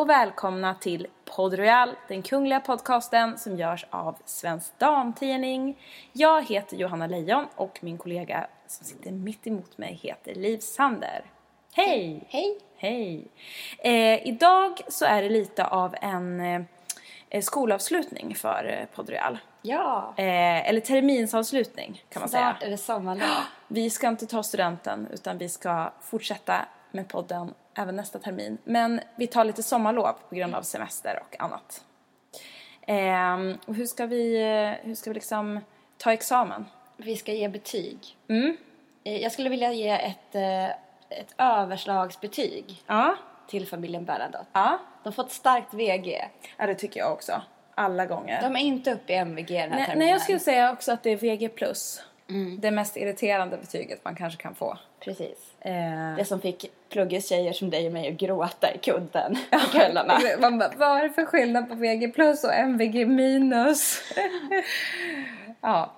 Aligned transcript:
och 0.00 0.08
välkomna 0.08 0.74
till 0.74 1.06
Podd 1.24 1.54
Royal, 1.54 1.96
den 2.08 2.22
kungliga 2.22 2.60
podcasten 2.60 3.38
som 3.38 3.56
görs 3.56 3.86
av 3.90 4.16
Svensk 4.24 4.78
Damtidning. 4.78 5.78
Jag 6.12 6.44
heter 6.44 6.76
Johanna 6.76 7.06
Lejon 7.06 7.46
och 7.54 7.78
min 7.82 7.98
kollega 7.98 8.46
som 8.66 8.86
sitter 8.86 9.10
mitt 9.10 9.46
emot 9.46 9.78
mig 9.78 10.00
heter 10.02 10.34
Liv 10.34 10.58
Sander. 10.58 11.24
Hej! 11.74 12.24
Hej! 12.28 12.58
Hej! 12.76 13.28
Eh, 13.78 14.26
idag 14.28 14.80
så 14.88 15.04
är 15.04 15.22
det 15.22 15.28
lite 15.28 15.64
av 15.66 15.94
en 16.00 16.40
eh, 17.30 17.40
skolavslutning 17.42 18.34
för 18.34 18.78
eh, 18.78 18.96
Podd 18.96 19.10
Royal. 19.10 19.38
Ja, 19.62 20.14
Eh, 20.16 20.68
eller 20.68 20.80
terminsavslutning 20.80 22.04
kan 22.08 22.20
man 22.20 22.28
säga. 22.28 22.50
snart 22.50 22.62
är 22.62 22.70
det 22.70 22.76
sommarlov. 22.76 23.28
Vi 23.68 23.90
ska 23.90 24.08
inte 24.08 24.26
ta 24.26 24.42
studenten 24.42 25.08
utan 25.12 25.38
vi 25.38 25.48
ska 25.48 25.92
fortsätta 26.00 26.64
med 26.90 27.08
podden 27.08 27.54
även 27.80 27.96
nästa 27.96 28.18
termin. 28.18 28.58
Men 28.64 29.00
vi 29.16 29.26
tar 29.26 29.44
lite 29.44 29.62
sommarlov 29.62 30.12
på 30.28 30.34
grund 30.34 30.54
av 30.54 30.62
semester 30.62 31.22
och 31.28 31.40
annat. 31.40 31.84
Ehm, 32.86 33.58
och 33.66 33.74
hur 33.74 33.86
ska 33.86 34.06
vi, 34.06 34.38
hur 34.82 34.94
ska 34.94 35.10
vi 35.10 35.14
liksom 35.14 35.60
ta 35.98 36.12
examen? 36.12 36.64
Vi 36.96 37.16
ska 37.16 37.32
ge 37.32 37.48
betyg. 37.48 37.98
Mm. 38.28 38.56
Eh, 39.04 39.16
Jag 39.22 39.32
skulle 39.32 39.48
vilja 39.50 39.72
ge 39.72 39.88
ett, 39.88 40.34
eh, 40.34 40.64
ett 41.18 41.34
överslagsbetyg 41.38 42.82
Ja. 42.86 43.14
till 43.48 43.66
familjen 43.66 44.04
Bernadotte. 44.04 44.46
Ja. 44.52 44.78
De 45.02 45.08
har 45.08 45.12
fått 45.12 45.32
starkt 45.32 45.74
VG. 45.74 46.28
Ja, 46.56 46.66
det 46.66 46.74
tycker 46.74 47.00
jag 47.00 47.12
också. 47.12 47.42
Alla 47.74 48.06
gånger. 48.06 48.42
De 48.42 48.56
är 48.56 48.60
inte 48.60 48.92
uppe 48.92 49.12
i 49.12 49.16
MVG 49.16 49.46
den 49.60 49.60
här 49.60 49.68
Nej, 49.78 49.86
terminen. 49.86 49.98
nej, 49.98 50.08
jag 50.10 50.20
skulle 50.22 50.38
säga 50.38 50.72
också 50.72 50.92
att 50.92 51.02
det 51.02 51.10
är 51.10 51.16
VG+. 51.16 51.48
Det 52.58 52.70
mest 52.70 52.96
irriterande 52.96 53.56
betyget 53.56 54.04
man 54.04 54.14
kanske 54.16 54.42
kan 54.42 54.54
få. 54.54 54.78
Precis. 55.00 55.54
Eh, 55.60 56.16
Det 56.16 56.24
som 56.24 56.40
fick 56.40 56.64
pluggis 56.88 57.28
tjejer 57.28 57.52
som 57.52 57.70
dig 57.70 57.86
och 57.86 57.92
mig 57.92 58.08
att 58.08 58.14
gråta 58.14 58.74
i 58.74 58.78
kudden 58.78 59.38
på 59.50 59.58
kvällarna. 59.58 60.18
Man 60.40 60.58
bara, 60.58 60.72
vad 60.76 60.98
är 60.98 61.02
det 61.02 61.10
för 61.10 61.24
skillnad 61.24 61.68
på 61.68 61.74
VG 61.74 62.08
plus 62.08 62.44
och 62.44 62.54
MVG 62.54 63.06
minus? 63.06 64.02
ja. 65.60 65.90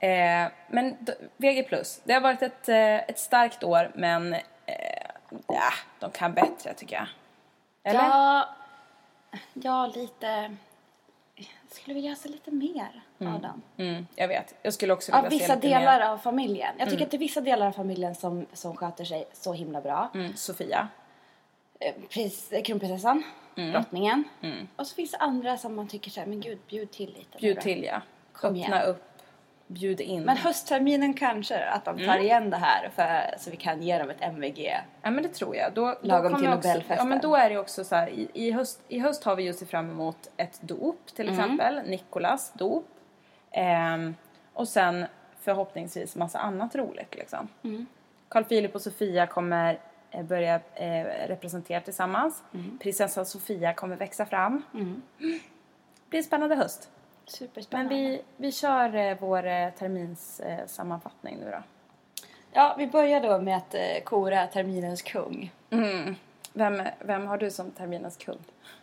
Eh, 0.00 0.50
men 0.68 0.96
VG 1.36 1.62
plus, 1.62 2.00
det 2.04 2.12
har 2.12 2.20
varit 2.20 2.42
ett, 2.42 2.68
eh, 2.68 2.96
ett 2.96 3.18
starkt 3.18 3.64
år 3.64 3.90
men 3.94 4.34
eh, 4.34 4.40
ja, 5.46 5.72
de 6.00 6.10
kan 6.10 6.34
bättre 6.34 6.74
tycker 6.74 6.96
jag. 6.96 7.06
Eller? 7.84 8.00
Ja, 8.00 8.48
ja, 9.52 9.86
lite... 9.86 10.56
Jag 11.36 11.46
skulle 11.70 11.94
vilja 11.94 12.14
se 12.14 12.28
lite 12.28 12.50
mer 12.50 13.02
av 13.26 13.40
dem. 13.40 13.62
Mm, 13.76 14.06
jag 14.14 14.28
vet, 14.28 14.54
jag 14.62 14.74
skulle 14.74 14.92
också 14.92 15.12
vilja 15.12 15.26
Av 15.26 15.30
se 15.30 15.36
vissa 15.38 15.54
lite 15.54 15.68
delar 15.68 15.98
mer. 16.00 16.06
av 16.06 16.18
familjen. 16.18 16.74
Jag 16.78 16.90
tycker 16.90 17.04
att 17.04 17.10
det 17.10 17.16
är 17.16 17.18
vissa 17.18 17.40
delar 17.40 17.66
av 17.66 17.72
familjen 17.72 18.14
som, 18.14 18.46
som 18.52 18.76
sköter 18.76 19.04
sig 19.04 19.24
så 19.32 19.52
himla 19.52 19.80
bra. 19.80 20.10
Mm, 20.14 20.36
Sofia. 20.36 20.88
Eh, 21.80 21.94
Prins, 22.10 22.52
eh, 22.52 22.62
kronprinsessan, 22.62 23.22
Mm. 23.56 23.72
drottningen. 23.72 24.24
Och 24.76 24.86
så 24.86 24.94
finns 24.94 25.10
det 25.10 25.16
andra 25.18 25.56
som 25.56 25.74
man 25.74 25.88
tycker 25.88 26.10
så 26.10 26.20
här, 26.20 26.26
men 26.26 26.40
gud, 26.40 26.58
bjud 26.68 26.90
till 26.90 27.08
lite. 27.18 27.38
Bjud 27.40 27.60
till 27.60 27.84
ja. 27.84 28.00
Kom 28.32 28.50
Öppna 28.50 28.76
igen. 28.76 28.88
upp. 28.88 29.04
Bjud 29.66 30.00
in. 30.00 30.22
Men 30.22 30.36
höstterminen 30.36 31.14
kanske, 31.14 31.64
att 31.64 31.84
de 31.84 31.96
tar 31.96 32.04
Mm. 32.04 32.22
igen 32.24 32.50
det 32.50 32.56
här 32.56 32.90
för, 32.94 33.38
så 33.38 33.50
vi 33.50 33.56
kan 33.56 33.82
ge 33.82 33.98
dem 33.98 34.10
ett 34.10 34.20
MVG. 34.20 34.76
Ja 35.02 35.10
men 35.10 35.22
det 35.22 35.28
tror 35.28 35.56
jag. 35.56 35.72
Då, 35.74 35.86
då 35.86 35.96
Lagom 36.02 36.34
till 36.40 36.48
Nobelfesten. 36.48 36.96
Ja 36.96 37.04
men 37.04 37.20
då 37.20 37.36
är 37.36 37.50
det 37.50 37.58
också 37.58 37.84
så 37.84 37.94
här, 37.94 38.08
i, 38.08 38.28
i, 38.34 38.50
höst, 38.50 38.80
i 38.88 38.98
höst 38.98 39.24
har 39.24 39.36
vi 39.36 39.42
just 39.42 39.68
fram 39.70 39.90
emot 39.90 40.30
ett 40.36 40.58
dop 40.60 41.06
till 41.14 41.28
Mm. 41.28 41.40
exempel. 41.40 41.80
Nikolas 41.86 42.52
dop. 42.52 42.86
Ehm, 43.50 44.14
och 44.52 44.68
sen 44.68 45.06
förhoppningsvis 45.40 46.16
massa 46.16 46.38
annat 46.38 46.74
roligt 46.74 47.14
liksom. 47.14 47.48
Mm. 47.62 47.86
Carl 48.28 48.44
Philip 48.44 48.74
och 48.74 48.82
Sofia 48.82 49.26
kommer 49.26 49.78
eh, 50.10 50.22
börja 50.22 50.60
eh, 50.74 51.04
representera 51.28 51.80
tillsammans. 51.80 52.42
Mm. 52.54 52.78
Prinsessan 52.78 53.26
Sofia 53.26 53.74
kommer 53.74 53.96
växa 53.96 54.26
fram. 54.26 54.62
Det 54.72 56.10
blir 56.10 56.18
en 56.18 56.24
spännande 56.24 56.54
höst. 56.56 56.90
Men 57.24 57.32
Superspännande. 57.32 57.94
vi, 57.94 58.22
vi 58.36 58.52
kör 58.52 58.94
eh, 58.96 59.16
vår 59.20 59.46
eh, 59.46 59.70
terminssammanfattning 59.70 60.58
eh, 60.60 60.66
sammanfattning 60.66 61.36
nu 61.36 61.50
då. 61.50 61.62
Ja, 62.52 62.74
vi 62.78 62.86
börjar 62.86 63.20
då 63.20 63.40
med 63.40 63.56
att 63.56 63.74
eh, 63.74 64.02
kora 64.04 64.46
terminens 64.46 65.02
kung. 65.02 65.52
Vem, 66.52 66.82
vem 67.00 67.26
har 67.26 67.38
du 67.38 67.50
som 67.50 67.70
terminens 67.70 68.16
kung? 68.16 68.38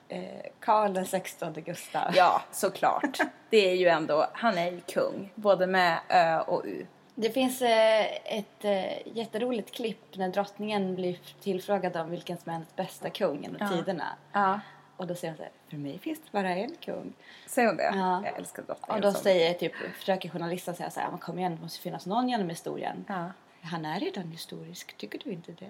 Eh, 0.10 0.24
Karl 0.60 0.94
den 0.94 1.06
16 1.06 1.54
Gustav. 1.54 2.12
Ja, 2.16 2.42
såklart. 2.52 3.18
Det 3.50 3.70
är 3.70 3.76
ju 3.76 3.88
ändå, 3.88 4.28
han 4.34 4.58
är 4.58 4.72
ju 4.72 4.82
kung. 4.82 5.32
Både 5.36 5.68
med 5.68 6.00
Ö 6.10 6.40
och 6.40 6.62
U. 6.66 6.86
Det 7.16 7.30
finns 7.30 7.62
eh, 7.62 8.06
ett 8.26 8.66
eh, 8.66 9.08
jätteroligt 9.18 9.72
klipp 9.76 10.16
när 10.18 10.30
drottningen 10.30 10.96
blir 10.96 11.20
tillfrågad 11.42 11.98
om 11.98 12.10
vilken 12.10 12.38
som 12.38 12.50
är 12.50 12.54
hennes 12.54 12.76
bästa 12.76 13.10
kung 13.10 13.42
genom 13.42 13.58
Ja. 13.60 13.68
tiderna. 13.70 14.06
Ja. 14.32 14.60
Och 14.98 15.08
då 15.08 15.16
säger 15.16 15.32
hon 15.32 15.38
så 15.38 15.44
här, 15.44 15.52
för 15.70 15.78
mig 15.78 16.00
finns 16.00 16.20
det 16.20 16.32
bara 16.32 16.50
en 16.50 16.76
kung. 16.76 17.14
Säger 17.48 17.68
hon 17.68 17.78
det? 17.78 17.92
Ja. 17.96 18.22
Jag 18.26 18.38
älskar 18.38 18.64
drottningen. 18.64 18.96
Och 18.96 19.02
då 19.02 19.12
som- 19.12 19.22
säger 19.24 19.54
typ, 19.54 19.76
försöker 19.76 20.30
journalisten 20.30 20.76
säga 20.76 20.90
så 20.90 21.00
här, 21.00 21.10
men 21.10 21.20
kom 21.20 21.40
igen, 21.40 21.56
det 21.56 21.62
måste 21.62 21.80
finnas 21.82 22.06
någon 22.06 22.30
genom 22.30 22.50
historien. 22.50 23.06
Ja. 23.08 23.30
Han 23.62 23.86
är 23.86 24.00
redan 24.00 24.32
historisk, 24.32 24.98
tycker 24.98 25.20
du 25.24 25.32
inte 25.32 25.52
det? 25.52 25.70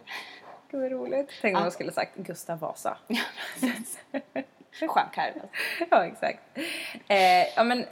Gud 0.71 0.81
vad 0.81 0.91
roligt. 0.91 1.29
Tänk 1.41 1.57
om 1.57 1.63
jag 1.63 1.73
skulle 1.73 1.91
sagt 1.91 2.15
Gustav 2.15 2.59
Vasa. 2.59 2.97
Skön 4.79 5.09
karl. 5.13 5.31
ja, 5.91 6.05
exakt. 6.05 6.39
Eh, 7.07 7.55
ja, 7.55 7.63
men 7.63 7.85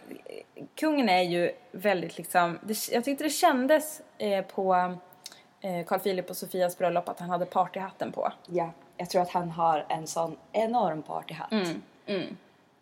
kungen 0.76 1.10
är 1.10 1.22
ju 1.22 1.52
väldigt 1.72 2.18
liksom... 2.18 2.60
Det, 2.62 2.92
jag 2.92 3.04
tyckte 3.04 3.24
det 3.24 3.30
kändes 3.30 4.02
eh, 4.18 4.46
på 4.46 4.96
eh, 5.62 5.86
Carl 5.86 6.00
Philip 6.00 6.30
och 6.30 6.38
Sofias 6.38 6.78
bröllop 6.78 7.10
att 7.10 7.20
han 7.20 7.30
hade 7.30 7.46
partyhatten 7.46 8.12
på. 8.12 8.32
Ja, 8.46 8.72
jag 8.98 9.10
tror 9.10 9.22
att 9.22 9.30
han 9.30 9.52
har 9.52 9.86
en 9.90 10.08
sån 10.08 10.38
enorm 10.52 11.02
partyhatt. 11.02 11.52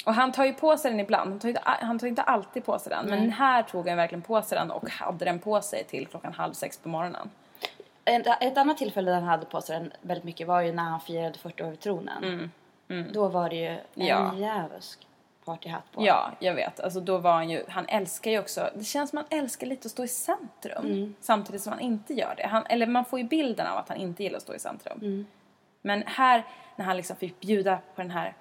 Och 0.05 0.13
han 0.13 0.31
tar 0.31 0.45
ju 0.45 0.53
på 0.53 0.77
sig 0.77 0.91
den 0.91 0.99
ibland. 0.99 1.29
Han 1.29 1.39
tar 1.39 1.49
inte, 1.49 1.61
han 1.65 1.99
tar 1.99 2.07
inte 2.07 2.21
alltid 2.21 2.65
på 2.65 2.79
sig 2.79 2.89
den. 2.89 3.05
Men 3.05 3.31
här 3.31 3.63
tog 3.63 3.87
han 3.87 3.97
verkligen 3.97 4.21
på 4.21 4.41
sig 4.41 4.57
den 4.57 4.71
och 4.71 4.89
hade 4.89 5.25
den 5.25 5.39
på 5.39 5.61
sig 5.61 5.83
till 5.83 6.07
klockan 6.07 6.33
halv 6.33 6.53
sex 6.53 6.77
på 6.77 6.89
morgonen. 6.89 7.29
Ett, 8.05 8.27
ett 8.41 8.57
annat 8.57 8.77
tillfälle 8.77 9.11
där 9.11 9.15
han 9.19 9.27
hade 9.29 9.45
på 9.45 9.61
sig 9.61 9.79
den 9.79 9.91
väldigt 10.01 10.23
mycket 10.23 10.47
var 10.47 10.61
ju 10.61 10.71
när 10.71 10.83
han 10.83 10.99
firade 10.99 11.39
40 11.39 11.63
år 11.63 11.69
vid 11.69 11.79
tronen. 11.79 12.51
Då 13.13 13.27
var 13.27 13.49
det 13.49 13.55
ju 13.55 13.67
en 13.67 13.79
Ja. 13.93 14.33
djävulsk 14.35 15.07
partyhatt 15.45 15.91
på. 15.91 16.05
Ja, 16.05 16.31
jag 16.39 16.53
vet. 16.53 16.79
Alltså 16.79 16.99
då 16.99 17.17
var 17.17 17.31
han 17.33 17.49
ju, 17.49 17.63
han 17.69 17.85
älskar 17.87 18.31
ju 18.31 18.39
också, 18.39 18.69
det 18.75 18.83
känns 18.83 19.09
som 19.09 19.17
han 19.17 19.39
älskar 19.39 19.67
lite 19.67 19.85
att 19.85 19.91
stå 19.91 20.03
i 20.03 20.07
centrum. 20.07 21.15
Samtidigt 21.21 21.61
som 21.61 21.73
han 21.73 21.81
inte 21.81 22.13
gör 22.13 22.33
det. 22.37 22.47
Han, 22.47 22.65
eller 22.65 22.87
man 22.87 23.05
får 23.05 23.19
ju 23.19 23.25
bilden 23.25 23.67
av 23.67 23.77
att 23.77 23.89
han 23.89 23.97
inte 23.97 24.23
gillar 24.23 24.37
att 24.37 24.43
stå 24.43 24.55
i 24.55 24.59
centrum. 24.59 25.25
Men 25.81 26.03
här, 26.07 26.45
när 26.75 26.85
han 26.85 26.97
liksom 26.97 27.15
fick 27.15 27.39
bjuda 27.39 27.77
på 27.95 28.01
den 28.01 28.11
här 28.11 28.33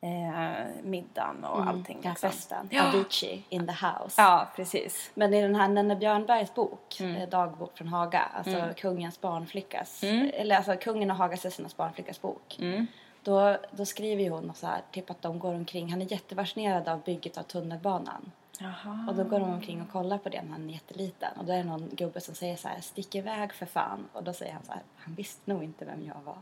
eh, 0.00 0.66
middagen 0.82 1.44
och 1.44 1.66
allting. 1.66 1.96
Den 1.96 2.04
här 2.04 2.10
liksom. 2.10 2.30
festen. 2.30 2.68
Ja. 2.70 2.88
Avicii 2.88 3.44
in 3.48 3.66
the 3.66 3.72
house. 3.86 4.22
Ja, 4.22 4.48
precis. 4.56 5.10
Men 5.14 5.34
i 5.34 5.42
den 5.42 5.54
här 5.54 5.68
Nenne 5.68 5.96
Björnbergs 5.96 6.54
bok, 6.54 7.00
Mm. 7.00 7.16
eh, 7.16 7.28
Dagbok 7.28 7.78
från 7.78 7.88
Haga, 7.88 8.20
alltså 8.34 8.68
kungens 8.76 9.20
barnflickas, 9.20 10.00
eller 10.04 10.56
alltså 10.56 10.76
kungen 10.76 11.10
och 11.10 11.16
Hagas 11.16 11.40
sessionernas 11.40 11.76
barnflickas 11.76 12.22
bok. 12.22 12.56
Mm. 12.60 12.86
Då, 13.22 13.56
då 13.70 13.84
skriver 13.86 14.30
hon 14.30 14.52
så 14.54 14.66
här, 14.66 14.80
typ 14.92 15.10
att 15.10 15.22
de 15.22 15.38
går 15.38 15.54
omkring, 15.54 15.90
han 15.90 16.02
är 16.02 16.12
jättefascinerad 16.12 16.88
av 16.88 17.02
bygget 17.02 17.38
av 17.38 17.42
tunnelbanan. 17.42 18.32
Jaha. 18.62 19.06
Och 19.08 19.14
då 19.14 19.24
går 19.24 19.40
de 19.40 19.50
omkring 19.52 19.82
och 19.82 19.90
kollar 19.92 20.18
på 20.18 20.28
det 20.28 20.42
när 20.42 20.52
han 20.52 20.68
är 20.68 20.72
jätteliten. 20.72 21.38
Och 21.38 21.44
då 21.44 21.52
är 21.52 21.56
det 21.56 21.64
någon 21.64 21.88
gubbe 21.92 22.20
som 22.20 22.34
säger 22.34 22.56
så 22.56 22.68
här, 22.68 22.80
stick 22.80 23.14
iväg 23.14 23.52
för 23.52 23.66
fan. 23.66 24.08
Och 24.12 24.24
då 24.24 24.32
säger 24.32 24.52
han 24.52 24.62
så 24.64 24.72
här, 24.72 24.82
han 24.96 25.14
visste 25.14 25.50
nog 25.52 25.64
inte 25.64 25.84
vem 25.84 26.04
jag 26.06 26.16
var. 26.24 26.36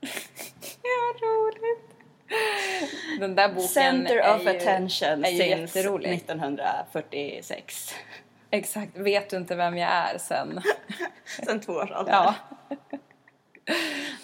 Ja, 0.82 1.26
roligt. 1.26 1.95
Den 3.20 3.34
där 3.34 3.48
boken 3.48 3.68
Center 3.68 4.34
of 4.34 4.42
ju, 4.42 4.48
attention 4.48 5.24
är 5.24 5.28
since 5.28 5.44
jätterolig. 5.44 6.12
1946. 6.12 7.94
Exakt. 8.50 8.96
Vet 8.96 9.30
du 9.30 9.36
inte 9.36 9.54
vem 9.54 9.76
jag 9.76 9.90
är 9.90 10.18
sen? 10.18 10.60
Sen 11.46 11.60
två 11.60 11.72
år 11.72 11.96
ålder. 11.98 12.12
Ja. 12.12 12.34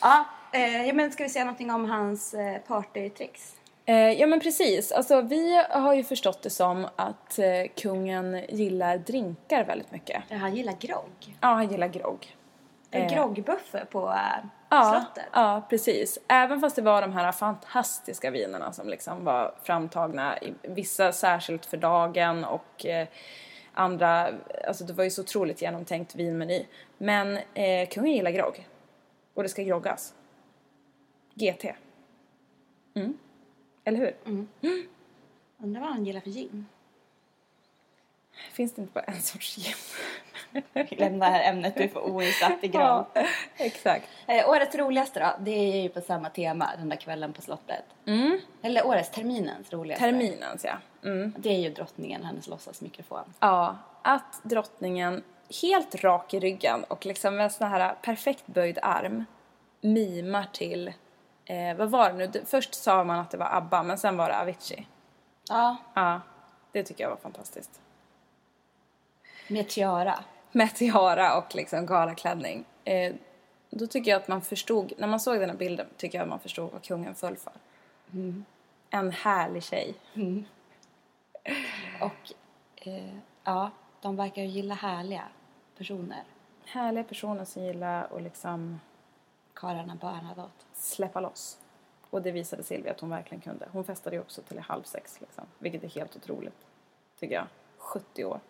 Ja, 0.01 0.25
eh, 0.53 0.87
ja, 0.87 0.95
men 0.95 1.13
ska 1.13 1.23
vi 1.23 1.29
säga 1.29 1.45
någonting 1.45 1.71
om 1.71 1.91
hans 1.91 2.35
eh, 2.35 2.59
partytricks? 2.59 3.57
Eh, 3.87 3.97
ja 3.97 4.27
men 4.27 4.41
precis, 4.41 4.93
alltså 4.93 5.21
vi 5.21 5.65
har 5.71 5.95
ju 5.95 6.05
förstått 6.05 6.43
det 6.43 6.51
som 6.51 6.89
att 6.97 7.39
eh, 7.39 7.45
kungen 7.77 8.41
gillar 8.49 8.99
drinkar 8.99 9.65
väldigt 9.65 9.91
mycket. 9.93 10.23
Ja, 10.29 10.37
han 10.37 10.57
gillar 10.57 10.73
grogg. 10.81 11.37
Ja, 11.41 11.49
han 11.49 11.69
gillar 11.69 11.89
grogg. 11.89 12.37
En 12.95 13.09
groggbuffe 13.09 13.85
på 13.91 14.09
eh, 14.11 14.45
Ja, 14.69 15.05
slottet. 15.05 15.31
ja, 15.33 15.67
precis. 15.71 16.19
Även 16.29 16.61
fast 16.61 16.77
det 16.77 16.83
var 16.83 17.03
de 17.03 17.13
här 17.13 17.33
fantastiska 17.33 18.31
vinerna 18.31 18.73
som 18.73 18.89
liksom 18.89 19.25
var 19.25 19.55
framtagna, 19.63 20.39
vissa 20.63 21.13
särskilt 21.13 21.67
för 21.67 21.77
dagen 21.77 22.45
och 22.45 22.87
eh, 22.87 23.09
andra, 23.75 24.31
alltså 24.67 24.85
det 24.85 24.93
var 24.93 25.05
ju 25.05 25.11
så 25.11 25.23
otroligt 25.23 25.63
genomtänkt 25.63 26.15
vinmeny. 26.15 26.67
Men 26.99 27.39
eh, 27.55 27.89
kungen 27.89 28.13
gillar 28.13 28.31
grogg. 28.31 28.69
Och 29.35 29.43
det 29.43 29.49
ska 29.49 29.63
groggas. 29.63 30.15
GT. 31.35 31.65
Mm. 32.95 33.19
Eller 33.85 33.99
hur? 33.99 34.17
Undrar 35.59 35.81
vad 35.81 35.91
han 35.91 36.05
gillar 36.05 36.21
för 36.21 36.31
gin. 36.31 36.67
Finns 38.53 38.73
det 38.75 38.83
inte 38.83 38.93
bara 38.93 39.05
en 39.05 39.21
sorts 39.23 39.57
gin? 39.57 39.75
Vi 40.73 40.97
lämnar 40.97 41.31
det 41.31 41.37
här 41.37 41.53
ämnet, 41.53 41.77
du 41.77 41.89
får 41.89 42.01
oinsatt 42.01 42.65
i 42.65 42.69
gran. 42.69 43.05
Ja, 43.15 43.27
exakt. 43.57 44.09
Eh, 44.27 44.49
årets 44.49 44.75
roligaste 44.75 45.21
då, 45.21 45.45
det 45.45 45.51
är 45.51 45.83
ju 45.83 45.89
på 45.89 46.01
samma 46.01 46.31
tema 46.31 46.71
den 46.79 46.89
där 46.89 46.97
kvällen 46.97 47.33
på 47.33 47.43
slottet. 47.43 47.85
Eller 48.63 48.87
årets, 48.87 49.11
terminens 49.11 49.73
roligaste. 49.73 50.05
Terminens 50.05 50.65
ja. 50.65 50.75
Mm. 51.05 51.35
Det 51.39 51.49
är 51.51 51.59
ju 51.59 51.71
drottningen, 51.71 52.25
hennes 52.25 52.49
låtsasmikrofon. 52.49 53.35
Ja, 53.41 53.77
att 54.03 54.41
drottningen 54.43 55.23
helt 55.63 55.95
rak 55.95 56.35
i 56.35 56.41
ryggen 56.41 56.85
och 56.85 57.07
liksom 57.07 57.37
med 57.37 57.45
en 57.45 57.51
sån 57.51 57.69
här 57.69 57.95
perfekt 58.03 58.47
böjd 58.47 58.79
arm 58.83 59.25
mimar 59.81 60.47
till, 60.53 60.89
eh, 61.45 61.77
vad 61.77 61.91
var 61.91 62.13
det 62.13 62.17
nu? 62.17 62.45
Först 62.47 62.75
sa 62.75 63.05
man 63.05 63.19
att 63.19 63.31
det 63.31 63.37
var 63.37 63.57
ABBA 63.57 63.83
men 63.83 63.99
sen 63.99 64.17
var 64.17 64.29
det 64.29 64.41
Avicii. 64.41 64.87
Ja, 65.49 65.77
Ja, 65.95 66.21
det 66.73 66.83
tycker 66.83 67.05
jag 67.05 67.11
var 67.11 67.17
fantastiskt. 67.17 67.81
med 69.49 69.69
tiara. 69.69 70.19
Med 70.53 70.75
tiara 70.75 71.39
och 71.39 71.55
liksom 71.55 71.87
galaklänning. 71.87 72.65
Eh, 72.85 73.15
då 73.71 73.87
tycker 73.87 74.11
jag 74.11 74.21
att 74.23 74.29
man 74.29 74.43
förstod, 74.43 74.93
när 74.99 75.09
man 75.09 75.21
såg 75.21 75.41
den 75.41 75.51
här 75.51 75.57
bilden 75.57 75.87
tycker 75.97 76.19
jag 76.19 76.23
att 76.23 76.29
man 76.29 76.41
förstod 76.41 76.73
vad 76.73 76.83
kungen 76.83 77.15
föll 77.15 77.37
för. 77.37 77.53
En 78.91 79.11
härlig 79.11 79.63
tjej. 79.63 79.95
Och 82.01 82.33
eh, 82.77 83.15
ja, 83.45 83.71
de 84.01 84.17
verkar 84.17 84.43
ju 84.43 84.49
gilla 84.49 84.75
härliga 84.75 85.25
personer. 85.79 86.25
Härliga 86.65 87.05
personer 87.05 87.45
som 87.45 87.63
gillar 87.63 88.09
att 88.17 88.23
liksom 88.23 88.81
Karlarna 89.55 89.95
Bernadotte. 89.95 90.65
släppa 90.73 91.21
loss. 91.21 91.59
Och 92.11 92.23
det 92.23 92.33
visade 92.33 92.63
Silvia 92.63 92.93
att 92.93 93.01
hon 93.01 93.11
verkligen 93.11 93.41
kunde. 93.41 93.69
Hon 93.73 93.85
festade 93.85 94.17
ju 94.17 94.23
också 94.23 94.43
till 94.43 94.59
halv 94.59 94.83
sex 94.83 95.21
liksom. 95.21 95.45
Vilket 95.59 95.85
är 95.85 95.89
helt 95.89 96.17
otroligt. 96.17 96.67
Tycker 97.19 97.35
jag. 97.35 97.47
70 97.79 98.25
år. 98.25 98.41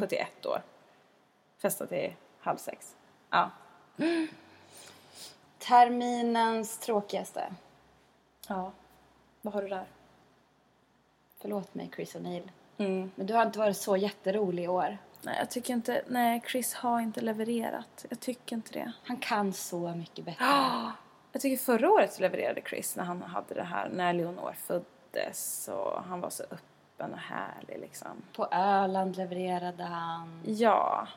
71 0.00 0.46
år. 0.46 0.62
Festade 1.62 1.88
till 1.88 2.12
halv 2.40 2.56
sex. 2.56 2.96
Ja. 3.30 3.50
Terminens 5.58 6.78
tråkigaste. 6.78 7.52
Ja. 8.48 8.72
Vad 9.42 9.54
har 9.54 9.62
du 9.62 9.68
där? 9.68 9.86
Förlåt 11.40 11.74
mig 11.74 11.90
Chris 11.94 12.16
O'Neill. 12.16 12.50
Mm. 12.78 13.10
Men 13.14 13.26
du 13.26 13.34
har 13.34 13.46
inte 13.46 13.58
varit 13.58 13.76
så 13.76 13.96
jätterolig 13.96 14.64
i 14.64 14.68
år. 14.68 14.98
Nej, 15.22 15.36
jag 15.38 15.50
tycker 15.50 15.74
inte... 15.74 16.02
Nej, 16.08 16.42
Chris 16.46 16.74
har 16.74 17.00
inte 17.00 17.20
levererat. 17.20 18.06
Jag 18.08 18.20
tycker 18.20 18.56
inte 18.56 18.72
det. 18.72 18.92
Han 19.04 19.16
kan 19.16 19.52
så 19.52 19.94
mycket 19.94 20.24
bättre. 20.24 20.44
Jag 21.32 21.42
tycker 21.42 21.56
förra 21.56 21.90
året 21.90 22.20
levererade 22.20 22.60
Chris 22.66 22.96
när 22.96 23.04
han 23.04 23.22
hade 23.22 23.54
det 23.54 23.62
här 23.62 23.88
när 23.88 24.12
Leonor 24.12 24.52
föddes 24.52 25.68
och 25.72 26.02
han 26.02 26.20
var 26.20 26.30
så 26.30 26.42
öppen 26.42 27.12
och 27.12 27.18
härlig 27.18 27.78
liksom. 27.80 28.22
På 28.36 28.46
Öland 28.52 29.16
levererade 29.16 29.84
han. 29.84 30.42
Ja. 30.46 31.08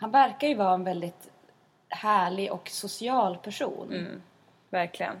Han 0.00 0.10
verkar 0.10 0.48
ju 0.48 0.54
vara 0.54 0.74
en 0.74 0.84
väldigt 0.84 1.30
härlig 1.88 2.52
och 2.52 2.68
social 2.70 3.36
person. 3.36 3.88
Verkligen. 4.70 5.20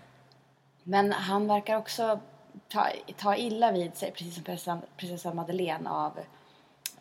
Men 0.82 1.12
han 1.12 1.46
verkar 1.46 1.76
också 1.76 2.20
ta, 2.68 2.86
ta 3.16 3.36
illa 3.36 3.72
vid 3.72 3.96
sig, 3.96 4.10
precis 4.10 4.34
som 4.34 4.44
prinsessan, 4.44 4.80
prinsessan 4.96 5.36
Madeleine, 5.36 5.90
av 5.90 6.18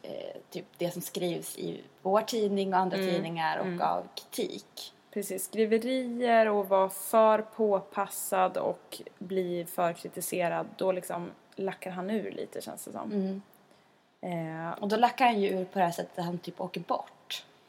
eh, 0.02 0.38
typ 0.50 0.66
det 0.78 0.92
som 0.92 1.02
skrivs 1.02 1.58
i 1.58 1.82
vår 2.02 2.22
tidning 2.22 2.74
och 2.74 2.80
andra 2.80 2.98
tidningar 2.98 3.58
och 3.58 3.66
av 3.82 4.08
kritik. 4.16 4.94
Precis, 5.14 5.46
skriverier 5.46 6.46
och 6.50 6.70
vara 6.70 6.90
för 6.90 7.42
påpassad 7.42 8.58
och 8.58 9.02
bli 9.18 9.66
för 9.66 9.94
kritiserad, 9.94 10.68
då 10.78 10.92
liksom 10.92 11.32
lackar 11.56 11.92
han 11.92 12.10
ur 12.10 12.32
lite 12.32 12.62
känns 12.62 12.86
det 12.86 12.92
som. 12.92 13.12
Eh, 14.22 14.70
Och 14.82 14.88
då 14.88 14.96
lackar 14.96 15.26
han 15.26 15.42
ju 15.42 15.50
ur 15.50 15.66
på 15.66 15.80
det 15.80 15.86
här 15.86 15.92
sättet 15.92 16.20
att 16.20 16.26
han 16.26 16.38
typ 16.38 16.62
åker 16.62 16.82
bort. 16.82 17.12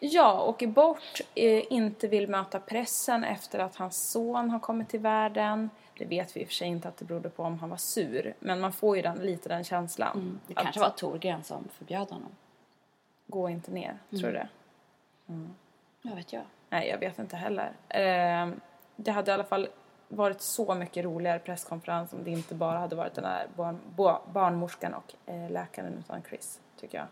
Ja, 0.01 0.43
åker 0.45 0.67
bort, 0.67 1.21
eh, 1.35 1.73
inte 1.73 2.09
vill 2.09 2.29
möta 2.29 2.61
pressen 2.61 3.25
efter 3.25 3.59
att 3.59 3.77
hans 3.77 4.11
son 4.13 4.51
har 4.51 4.59
kommit 4.59 4.89
till 4.89 5.01
världen. 5.01 5.71
Det 5.99 6.05
vet 6.05 6.37
vi 6.37 6.41
i 6.41 6.45
och 6.45 6.49
för 6.49 6.55
sig 6.55 6.69
inte 6.69 6.89
att 6.89 6.97
det 6.97 7.05
berodde 7.05 7.29
på 7.29 7.43
om 7.43 7.59
han 7.59 7.71
var 7.71 7.77
sur, 7.77 8.35
men 8.41 8.61
man 8.61 8.73
får 8.73 8.97
ju 8.97 9.03
den, 9.03 9.19
lite 9.19 9.49
den 9.49 9.65
känslan. 9.65 10.41
Det 10.47 10.57
att 10.57 10.63
kanske 10.63 10.81
var 10.81 10.91
Torgren 10.91 11.45
som 11.45 11.69
förbjöd 11.73 12.11
honom. 12.11 12.31
Gå 13.27 13.49
inte 13.49 13.71
ner, 13.71 13.99
tror 14.11 14.23
du 14.23 14.33
det? 14.33 14.49
Jag 16.03 16.17
vet 16.17 16.33
jag. 16.33 16.43
Nej, 16.69 16.89
jag 16.89 16.99
vet 16.99 17.19
inte 17.19 17.37
heller. 17.37 17.73
Eh, 17.89 18.55
det 18.97 19.11
hade 19.11 19.31
i 19.31 19.35
alla 19.35 19.45
fall 19.45 19.69
varit 20.09 20.41
så 20.41 20.75
mycket 20.75 21.05
roligare 21.05 21.39
presskonferens 21.39 22.13
om 22.13 22.25
det 22.25 22.31
inte 22.31 22.55
bara 22.55 22.79
hade 22.79 22.97
varit 22.97 23.15
den 23.15 23.25
här 23.25 23.47
barn, 23.57 23.79
barnmorskan 24.33 24.95
och 24.95 25.15
eh, 25.27 25.51
läkaren 25.51 25.99
utan 25.99 26.23
Chris, 26.29 26.61
tycker 26.81 26.99
jag. 26.99 27.07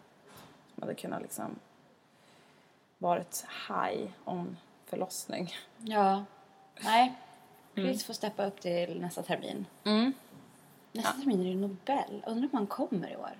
Som 0.74 0.82
hade 0.82 0.94
kunnat 0.94 1.22
liksom 1.22 1.58
varit 2.98 3.46
high 3.68 4.10
on 4.24 4.56
förlossning. 4.86 5.54
Ja. 5.78 6.24
Nej. 6.80 7.14
Chris 7.74 8.04
får 8.04 8.14
steppa 8.14 8.46
upp 8.46 8.60
till 8.60 9.00
nästa 9.00 9.22
termin. 9.22 9.66
Nästa 10.92 11.12
termin 11.12 11.40
är 11.40 11.44
det 11.44 11.54
Nobel. 11.54 12.24
Undrar 12.26 12.48
om 12.48 12.50
han 12.52 12.66
kommer 12.66 13.10
i 13.12 13.16
år. 13.16 13.30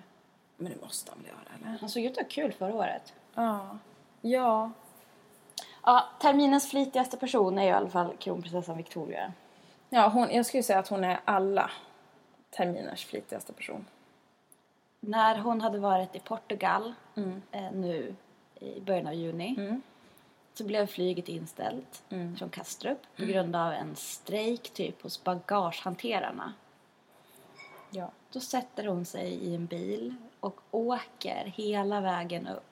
Men 0.57 0.71
det 0.71 0.81
måste 0.81 1.11
han 1.11 1.19
väl 1.19 1.27
göra, 1.27 1.55
eller? 1.55 1.79
Han 1.79 1.89
såg 1.89 2.03
ut 2.03 2.11
att 2.11 2.23
ha 2.23 2.29
kul 2.29 2.51
förra 2.51 2.73
året. 2.73 3.13
Ja. 3.33 3.77
Ja. 4.21 4.71
Ja, 5.83 6.09
terminens 6.21 6.69
flitigaste 6.69 7.17
person 7.17 7.57
är 7.57 7.63
ju 7.63 7.69
i 7.69 7.71
alla 7.71 7.89
fall 7.89 8.17
kronprinsessan 8.19 8.77
Victoria. 8.77 9.33
Ja, 9.89 10.07
hon, 10.07 10.31
jag 10.31 10.45
skulle 10.45 10.63
säga 10.63 10.79
att 10.79 10.87
hon 10.87 11.03
är 11.03 11.19
alla 11.25 11.71
terminers 12.49 13.05
flitigaste 13.05 13.53
person. 13.53 13.85
När 14.99 15.37
hon 15.37 15.61
hade 15.61 15.79
varit 15.79 16.15
i 16.15 16.19
Portugal 16.19 16.93
eh, 17.51 17.71
nu 17.71 18.15
i 18.59 18.79
början 18.81 19.07
av 19.07 19.13
juni 19.13 19.79
så 20.53 20.63
blev 20.63 20.87
flyget 20.87 21.29
inställt 21.29 22.03
från 22.37 22.49
Kastrup 22.49 22.97
på 23.17 23.25
grund 23.25 23.55
av 23.55 23.71
en 23.73 23.95
strejk 23.95 24.69
typ 24.69 25.01
hos 25.01 25.23
bagagehanterarna. 25.23 26.53
Ja. 27.91 28.11
Då 28.31 28.39
sätter 28.39 28.85
hon 28.85 29.05
sig 29.05 29.33
i 29.33 29.55
en 29.55 29.65
bil 29.65 30.15
och 30.39 30.61
åker 30.71 31.53
hela 31.55 32.01
vägen 32.01 32.47
upp 32.47 32.63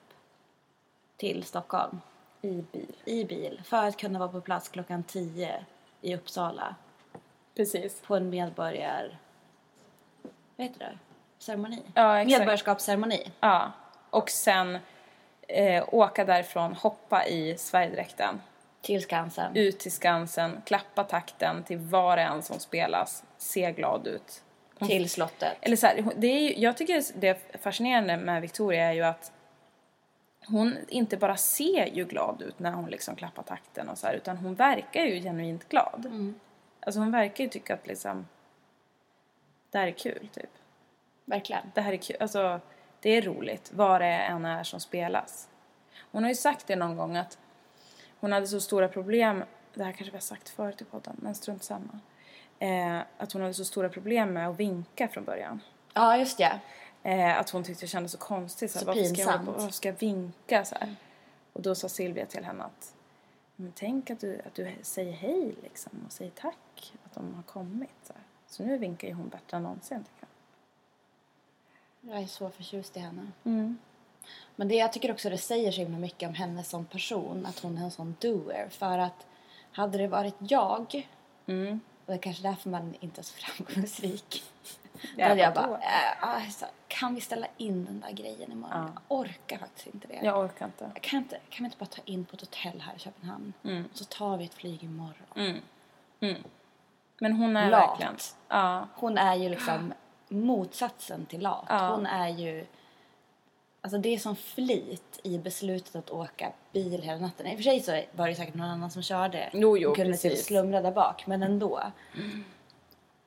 till 1.16 1.44
Stockholm 1.44 2.00
I 2.42 2.64
bil. 2.72 2.94
i 3.04 3.24
bil 3.24 3.62
för 3.64 3.88
att 3.88 3.96
kunna 3.96 4.18
vara 4.18 4.28
på 4.28 4.40
plats 4.40 4.68
klockan 4.68 5.02
10 5.02 5.64
i 6.00 6.14
Uppsala 6.14 6.74
Precis. 7.54 8.00
på 8.00 8.16
en 8.16 8.30
medborgar... 8.30 9.18
Vad 10.56 10.66
heter 10.66 10.78
det? 10.78 10.98
Ceremoni? 11.38 11.82
Ja, 11.94 12.18
exakt. 12.18 12.38
Medborgarskapsceremoni. 12.38 13.32
Ja, 13.40 13.72
och 14.10 14.30
sen 14.30 14.78
eh, 15.48 15.84
åka 15.94 16.24
därifrån, 16.24 16.72
hoppa 16.72 17.26
i 17.26 17.58
Sverigedräkten, 17.58 18.40
Till 18.80 19.02
Skansen. 19.02 19.56
ut 19.56 19.78
till 19.78 19.92
Skansen, 19.92 20.62
klappa 20.66 21.04
takten 21.04 21.64
till 21.64 21.78
var 21.78 22.16
och 22.16 22.22
en 22.22 22.42
som 22.42 22.58
spelas, 22.58 23.24
se 23.38 23.72
glad 23.72 24.06
ut. 24.06 24.42
Till 24.86 25.10
slottet. 25.10 25.52
Eller 25.60 25.76
så 25.76 25.86
här, 25.86 26.12
det 26.16 26.26
är 26.26 26.58
jag 26.62 26.76
tycker 26.76 27.02
det 27.14 27.60
fascinerande 27.62 28.16
med 28.16 28.42
Victoria 28.42 28.84
är 28.84 28.92
ju 28.92 29.02
att 29.02 29.32
hon 30.46 30.76
inte 30.88 31.16
bara 31.16 31.36
ser 31.36 31.86
ju 31.86 32.04
glad 32.04 32.42
ut 32.42 32.58
när 32.58 32.72
hon 32.72 32.90
liksom 32.90 33.16
klappar 33.16 33.42
takten 33.42 33.88
och 33.88 33.98
så 33.98 34.06
här, 34.06 34.14
utan 34.14 34.36
hon 34.36 34.54
verkar 34.54 35.04
ju 35.04 35.20
genuint 35.20 35.68
glad. 35.68 36.34
Alltså 36.80 37.00
hon 37.00 37.10
verkar 37.10 37.44
ju 37.44 37.50
tycka 37.50 37.74
att 37.74 37.86
liksom 37.86 38.26
det 39.70 39.78
här 39.78 39.86
är 39.86 39.92
kul 39.92 40.28
typ. 40.34 40.50
Verkligen. 41.24 41.62
det 41.74 41.80
här 41.80 41.92
är 41.92 41.96
kul, 41.96 42.16
alltså 42.20 42.60
det 43.00 43.10
är 43.10 43.22
roligt 43.22 43.70
vad 43.74 44.00
det 44.00 44.06
än 44.06 44.44
är 44.44 44.64
som 44.64 44.80
spelas. 44.80 45.48
Hon 46.12 46.22
har 46.22 46.30
ju 46.30 46.36
sagt 46.36 46.66
det 46.66 46.76
någon 46.76 46.96
gång 46.96 47.16
att 47.16 47.38
hon 48.20 48.32
hade 48.32 48.46
så 48.46 48.60
stora 48.60 48.88
problem, 48.88 49.44
det 49.74 49.84
här 49.84 49.92
kanske 49.92 50.10
vi 50.10 50.16
har 50.16 50.20
sagt 50.20 50.48
förut 50.48 50.80
i 50.80 50.84
podden, 50.84 51.16
men 51.18 51.34
strunt 51.34 51.62
samma. 51.62 52.00
Eh, 52.58 52.98
att 53.18 53.32
hon 53.32 53.42
hade 53.42 53.54
så 53.54 53.64
stora 53.64 53.88
problem 53.88 54.32
med 54.32 54.48
att 54.48 54.60
vinka 54.60 55.08
från 55.08 55.24
början. 55.24 55.60
Ja, 55.94 56.16
just 56.16 56.38
det. 56.38 56.60
Eh, 57.02 57.38
att 57.38 57.50
hon 57.50 57.64
tyckte 57.64 57.84
det 57.84 57.88
kändes 57.88 58.12
så 58.12 58.18
konstigt. 58.18 58.70
Så 58.70 58.78
Så 58.78 58.84
varför, 58.84 59.04
ska 59.04 59.20
jag, 59.20 59.28
pinsamt. 59.28 59.48
varför 59.48 59.72
ska 59.72 59.88
jag 59.88 59.98
vinka 59.98 60.64
så 60.64 60.74
här? 60.74 60.96
Och 61.52 61.62
då 61.62 61.74
sa 61.74 61.88
Silvia 61.88 62.26
till 62.26 62.44
henne 62.44 62.64
att 62.64 62.94
Men 63.56 63.72
tänk 63.74 64.10
att 64.10 64.20
du, 64.20 64.40
att 64.46 64.54
du 64.54 64.72
säger 64.82 65.12
hej 65.12 65.54
liksom 65.62 65.92
och 66.06 66.12
säger 66.12 66.30
tack 66.30 66.92
att 67.04 67.14
de 67.14 67.34
har 67.34 67.42
kommit. 67.42 67.90
Så, 68.02 68.12
så 68.46 68.62
nu 68.62 68.78
vinkar 68.78 69.08
ju 69.08 69.14
hon 69.14 69.28
bättre 69.28 69.56
än 69.56 69.62
någonsin 69.62 70.04
jag. 72.10 72.22
Är 72.22 72.26
så 72.26 72.50
förtjust 72.50 72.96
i 72.96 73.00
henne. 73.00 73.26
Mm. 73.44 73.78
Men 74.56 74.68
det, 74.68 74.74
jag 74.74 74.92
tycker 74.92 75.12
också 75.12 75.30
det 75.30 75.38
säger 75.38 75.72
så 75.72 75.80
himla 75.80 75.98
mycket 75.98 76.28
om 76.28 76.34
henne 76.34 76.64
som 76.64 76.84
person. 76.84 77.46
Att 77.46 77.58
hon 77.58 77.78
är 77.78 77.82
en 77.82 77.90
sån 77.90 78.16
doer. 78.20 78.68
För 78.70 78.98
att 78.98 79.26
hade 79.72 79.98
det 79.98 80.08
varit 80.08 80.34
jag. 80.38 81.08
Mm. 81.46 81.80
Och 82.06 82.12
det 82.12 82.12
är 82.12 82.18
kanske 82.18 82.42
därför 82.42 82.70
man 82.70 82.94
inte 83.00 83.20
är 83.20 83.22
så 83.22 83.34
framgångsrik. 83.34 84.44
Då 85.16 85.22
hade 85.22 85.40
jag 85.40 85.54
bara, 85.54 85.78
äh, 85.78 86.24
alltså, 86.24 86.66
kan 86.88 87.14
vi 87.14 87.20
ställa 87.20 87.46
in 87.56 87.84
den 87.84 88.00
där 88.00 88.12
grejen 88.12 88.52
imorgon? 88.52 88.92
Ja. 88.94 89.02
Jag 89.08 89.18
orkar 89.18 89.58
faktiskt 89.58 89.86
inte 89.86 90.08
det. 90.08 90.20
Jag 90.22 90.44
orkar 90.44 90.66
inte. 90.66 90.90
Jag 90.94 91.02
kan, 91.02 91.18
inte, 91.18 91.38
kan 91.48 91.64
vi 91.64 91.64
inte 91.64 91.76
bara 91.78 91.86
ta 91.86 92.02
in 92.04 92.24
på 92.24 92.36
ett 92.36 92.40
hotell 92.40 92.80
här 92.80 92.94
i 92.96 92.98
Köpenhamn? 92.98 93.52
Mm. 93.64 93.88
Och 93.92 93.98
så 93.98 94.04
tar 94.04 94.36
vi 94.36 94.44
ett 94.44 94.54
flyg 94.54 94.84
imorgon. 94.84 95.14
Men 97.20 97.32
hon 97.32 97.56
är 97.56 97.70
Lat. 97.70 97.90
verkligen... 97.90 98.16
Ja. 98.48 98.88
Hon 98.94 99.18
är 99.18 99.34
ju 99.34 99.48
liksom 99.48 99.92
motsatsen 100.28 101.26
till 101.26 101.40
lat. 101.40 101.66
Ja. 101.68 101.88
Hon 101.94 102.06
är 102.06 102.28
ju... 102.28 102.66
Alltså 103.80 103.98
det 103.98 104.14
är 104.14 104.18
som 104.18 104.36
flit 104.36 105.20
i 105.22 105.38
beslutet 105.38 105.96
att 105.96 106.10
åka 106.10 106.52
bil 106.72 107.02
hela 107.02 107.20
natten. 107.20 107.46
I 107.46 107.54
och 107.54 107.58
för 107.58 107.62
sig 107.62 107.80
så 107.80 108.02
var 108.12 108.28
det 108.28 108.34
säkert 108.34 108.54
någon 108.54 108.68
annan 108.70 108.90
som 108.90 109.02
körde. 109.02 109.50
Jo, 109.52 109.78
jo, 109.78 109.88
Hon 109.88 109.96
kunde 109.96 110.16
typ 110.16 110.30
precis. 110.30 110.46
slumra 110.46 110.82
där 110.82 110.92
bak. 110.92 111.26
Men 111.26 111.42
ändå. 111.42 111.82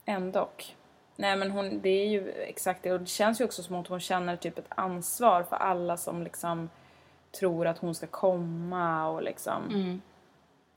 Ändock. 0.06 0.76
Nej 1.16 1.36
men 1.36 1.52
hon, 1.52 1.82
det 1.82 1.90
är 1.90 2.08
ju 2.08 2.32
exakt 2.32 2.84
det. 2.84 2.92
Och 2.92 3.00
det 3.00 3.06
känns 3.06 3.42
ju 3.42 3.46
också 3.46 3.64
som 3.64 3.76
att 3.76 3.88
hon 3.88 4.00
känner 4.00 4.36
typ 4.36 4.58
ett 4.58 4.66
ansvar 4.70 5.44
för 5.44 5.56
alla 5.56 5.98
som 5.98 6.24
liksom 6.24 6.70
tror 7.32 7.68
att 7.68 7.78
hon 7.78 7.96
ska 7.96 8.08
komma 8.08 9.08
och 9.08 9.24
liksom... 9.24 10.02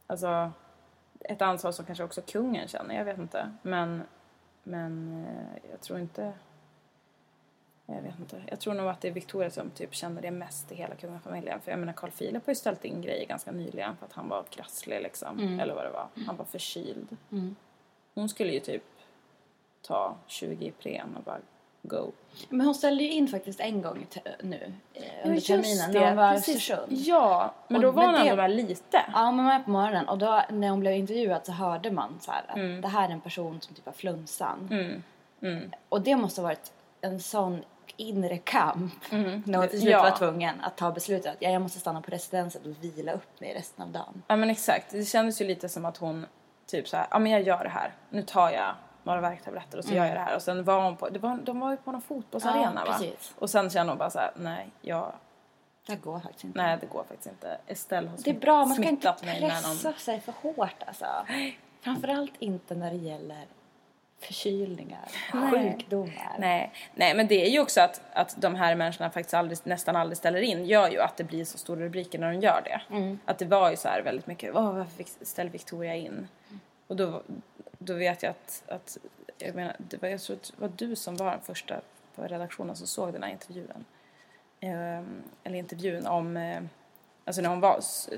Alltså, 0.07 0.51
ett 1.21 1.43
ansvar 1.43 1.73
som 1.73 1.85
kanske 1.85 2.05
också 2.05 2.23
kungen 2.23 2.69
känner, 2.69 2.95
jag 2.95 3.05
vet 3.05 3.19
inte. 3.19 3.53
Men, 3.63 4.03
men 4.65 5.25
eh, 5.25 5.71
jag 5.71 5.81
tror 5.81 5.99
inte... 5.99 6.33
Jag 7.87 8.03
vet 8.03 8.19
inte. 8.19 8.43
Jag 8.47 8.61
tror 8.61 8.75
nog 8.75 8.87
att 8.87 9.01
det 9.01 9.09
är 9.09 9.13
Victoria 9.13 9.51
som 9.51 9.71
typ 9.71 9.95
känner 9.95 10.23
det 10.23 10.31
mest 10.31 10.73
i 10.73 10.75
hela 10.75 10.95
kungafamiljen. 10.95 11.61
För 11.61 11.71
jag 11.71 11.81
menar 11.81 11.93
Carl 11.93 12.11
Philip 12.11 12.47
har 12.47 12.51
ju 12.51 12.55
ställt 12.55 12.85
in 12.85 13.03
grejer 13.03 13.27
ganska 13.27 13.53
nyligen 13.53 13.97
för 13.97 14.07
att 14.07 14.13
han 14.13 14.29
var 14.29 14.43
krasslig 14.43 15.03
liksom. 15.03 15.39
Eller 15.61 15.75
vad 15.75 15.85
det 15.85 15.91
var. 15.91 16.09
Han 16.27 16.37
var 16.37 16.45
förkyld. 16.45 17.17
Hon 18.15 18.29
skulle 18.29 18.53
ju 18.53 18.61
typ 18.61 18.83
ta 19.83 20.17
20 20.27 20.67
Ipren 20.67 21.17
och 21.17 21.23
bara 21.23 21.39
go. 21.89 22.13
Men 22.49 22.67
hon 22.67 22.75
ställde 22.75 23.03
ju 23.05 23.11
in 23.11 23.29
faktiskt 23.29 23.61
en 23.61 23.83
gång 23.83 24.07
nu 24.43 24.73
eh, 24.95 25.03
under 25.29 25.41
terminen 25.41 25.93
det, 25.93 26.01
när 26.01 26.07
hon 26.09 26.17
var 26.17 26.33
i. 26.33 26.37
Östersund. 26.37 26.87
Ja, 26.93 27.55
men 27.69 27.77
Och 27.77 27.83
då 27.83 27.91
var 27.91 28.05
hon 28.05 28.13
det- 28.15 28.21
ändå 28.21 28.37
med 28.37 28.51
lite. 28.51 29.01
Ja, 29.15 29.31
men 29.31 29.47
är 29.47 29.61
på 29.61 29.71
morgonen 29.71 30.09
och 30.09 30.19
då 30.19 30.43
när 30.51 30.69
hon 30.71 30.81
blev 30.81 30.93
intervjuad 30.95 31.47
så 31.47 31.53
hörde 31.53 31.91
man 31.91 32.19
så 32.21 32.31
här 32.31 32.45
att 32.49 32.57
Mm. 32.57 32.81
det 32.81 32.89
här 32.89 33.09
är 33.09 33.13
en 33.13 33.21
person 33.21 33.61
som 33.61 33.75
typ 33.75 33.87
har 33.87 33.93
flunsan. 33.93 34.69
Och 35.89 36.01
det 36.01 36.17
måste 36.17 36.41
ha 36.41 36.49
varit 36.49 36.73
en 37.01 37.21
sån 37.21 37.65
inre 37.97 38.39
kamp 38.39 38.95
när 39.11 39.59
hon 39.59 39.69
till 39.69 39.81
slut 39.81 39.93
Mm. 39.95 40.05
Ja. 40.05 40.11
var 40.11 40.17
tvungen 40.17 40.61
att 40.61 40.77
ta 40.77 40.91
beslutet 40.93 41.33
att 41.33 41.37
ja, 41.43 41.51
jag 41.51 41.63
måste 41.63 41.79
stanna 41.81 42.01
på 42.03 42.11
residenset 42.11 42.67
och 42.67 42.85
vila 42.85 43.13
upp 43.13 43.41
mig 43.41 43.55
resten 43.55 43.83
av 43.85 43.91
dagen. 43.91 44.23
Ja 44.27 44.37
men 44.37 44.51
exakt, 44.51 44.91
det 44.91 45.05
kändes 45.05 45.41
ju 45.41 45.45
lite 45.47 45.69
som 45.69 45.85
att 45.85 45.97
hon 45.97 46.27
typ 46.67 46.89
så 46.89 46.97
här, 46.97 47.07
ja 47.11 47.19
men 47.19 47.33
jag 47.33 47.43
gör 47.43 47.65
det 47.65 47.71
här. 47.71 47.93
Nu 48.11 48.23
tar 48.23 48.51
jag 48.51 48.75
några 49.05 49.21
värktabletter 49.21 49.79
och 49.79 49.85
så 49.85 49.95
gör 49.95 50.05
jag 50.05 50.15
det 50.15 50.21
här. 50.21 50.37
Och 50.37 50.43
sen 50.43 50.65
var 50.65 50.83
hon 50.85 50.97
på, 50.97 51.09
det 51.09 51.19
var, 51.19 51.37
de 51.37 51.61
var 51.61 51.71
ju 51.71 51.77
på 51.77 51.93
någon 51.93 52.03
fotbollsarena 52.03 52.83
Ja, 52.87 52.91
va? 52.91 52.99
precis. 52.99 53.35
Och 53.39 53.51
sen 53.51 53.71
kände 53.71 53.91
hon 53.93 53.99
bara 53.99 54.11
så 54.11 54.19
här, 54.19 54.31
nej, 54.37 54.67
jag, 54.81 55.13
Det 55.87 55.97
går 55.97 56.21
faktiskt 56.21 56.45
inte. 56.45 56.63
nej 56.63 56.79
det 56.81 56.87
går 56.87 57.05
faktiskt 57.09 57.27
inte. 57.27 57.59
Estelle 57.67 58.09
har 58.09 58.17
Det 58.25 58.31
är 58.31 58.35
bra, 58.35 58.65
man 58.65 58.75
ska 58.75 58.89
inte 58.89 59.15
pressa 59.21 59.89
någon... 59.89 59.95
sig 59.99 60.21
för 60.21 60.33
hårt 60.43 60.83
alltså. 60.87 61.07
Framförallt 61.81 62.33
inte 62.39 62.75
när 62.75 62.91
det 62.91 62.97
gäller 62.97 63.45
förkylningar, 64.21 65.09
sjukdomar. 65.51 66.37
Nej, 66.39 66.73
nej, 66.95 67.15
men 67.15 67.27
det 67.27 67.47
är 67.47 67.51
ju 67.51 67.61
också 67.61 67.81
att, 67.81 68.01
att 68.13 68.35
de 68.43 68.55
här 68.55 68.75
människorna 68.75 69.11
faktiskt 69.11 69.35
aldrig, 69.35 69.59
nästan 69.65 69.97
aldrig 69.97 70.17
ställer 70.17 70.41
in 70.41 70.65
gör 70.67 70.89
ju 70.91 71.01
att 71.01 71.17
det 71.17 71.25
blir 71.25 71.45
så 71.45 71.59
stora 71.59 71.81
rubriker 71.81 72.19
när 72.19 72.33
de 72.33 72.41
gör 72.41 72.63
det. 72.65 72.81
Att 73.25 73.39
det 73.39 73.45
var 73.45 73.71
ju 73.71 73.77
så 73.77 73.89
här 73.89 74.03
väldigt 74.03 74.27
mycket, 74.27 74.55
varför 74.55 75.05
ställer 75.25 75.51
Victoria 75.51 75.95
in? 75.95 76.29
Och 76.87 76.97
då, 76.97 77.23
då 77.85 77.95
vet 77.95 78.23
jag 78.23 78.31
att, 78.31 78.63
att 78.69 78.99
jag 79.39 79.55
menar, 79.55 79.77
det 79.79 80.03
var, 80.03 80.09
jag 80.09 80.21
tror 80.21 80.37
att 80.37 80.53
det 80.57 80.61
var 80.61 80.69
du 80.77 80.97
som 80.97 81.17
var 81.17 81.31
den 81.31 81.41
första 81.41 81.81
på 82.15 82.23
redaktionen 82.23 82.77
som 82.77 82.87
såg 82.87 83.13
den 83.13 83.23
här 83.23 83.31
intervjun. 83.31 83.85
Ehm, 84.61 85.23
eller 85.45 85.59
intervjun 85.59 86.07
om, 86.07 86.37
eh, 86.37 86.63
alltså 87.25 87.43
när 87.43 87.49
hon 87.49 87.61
var, 87.61 87.79
s- 87.79 88.09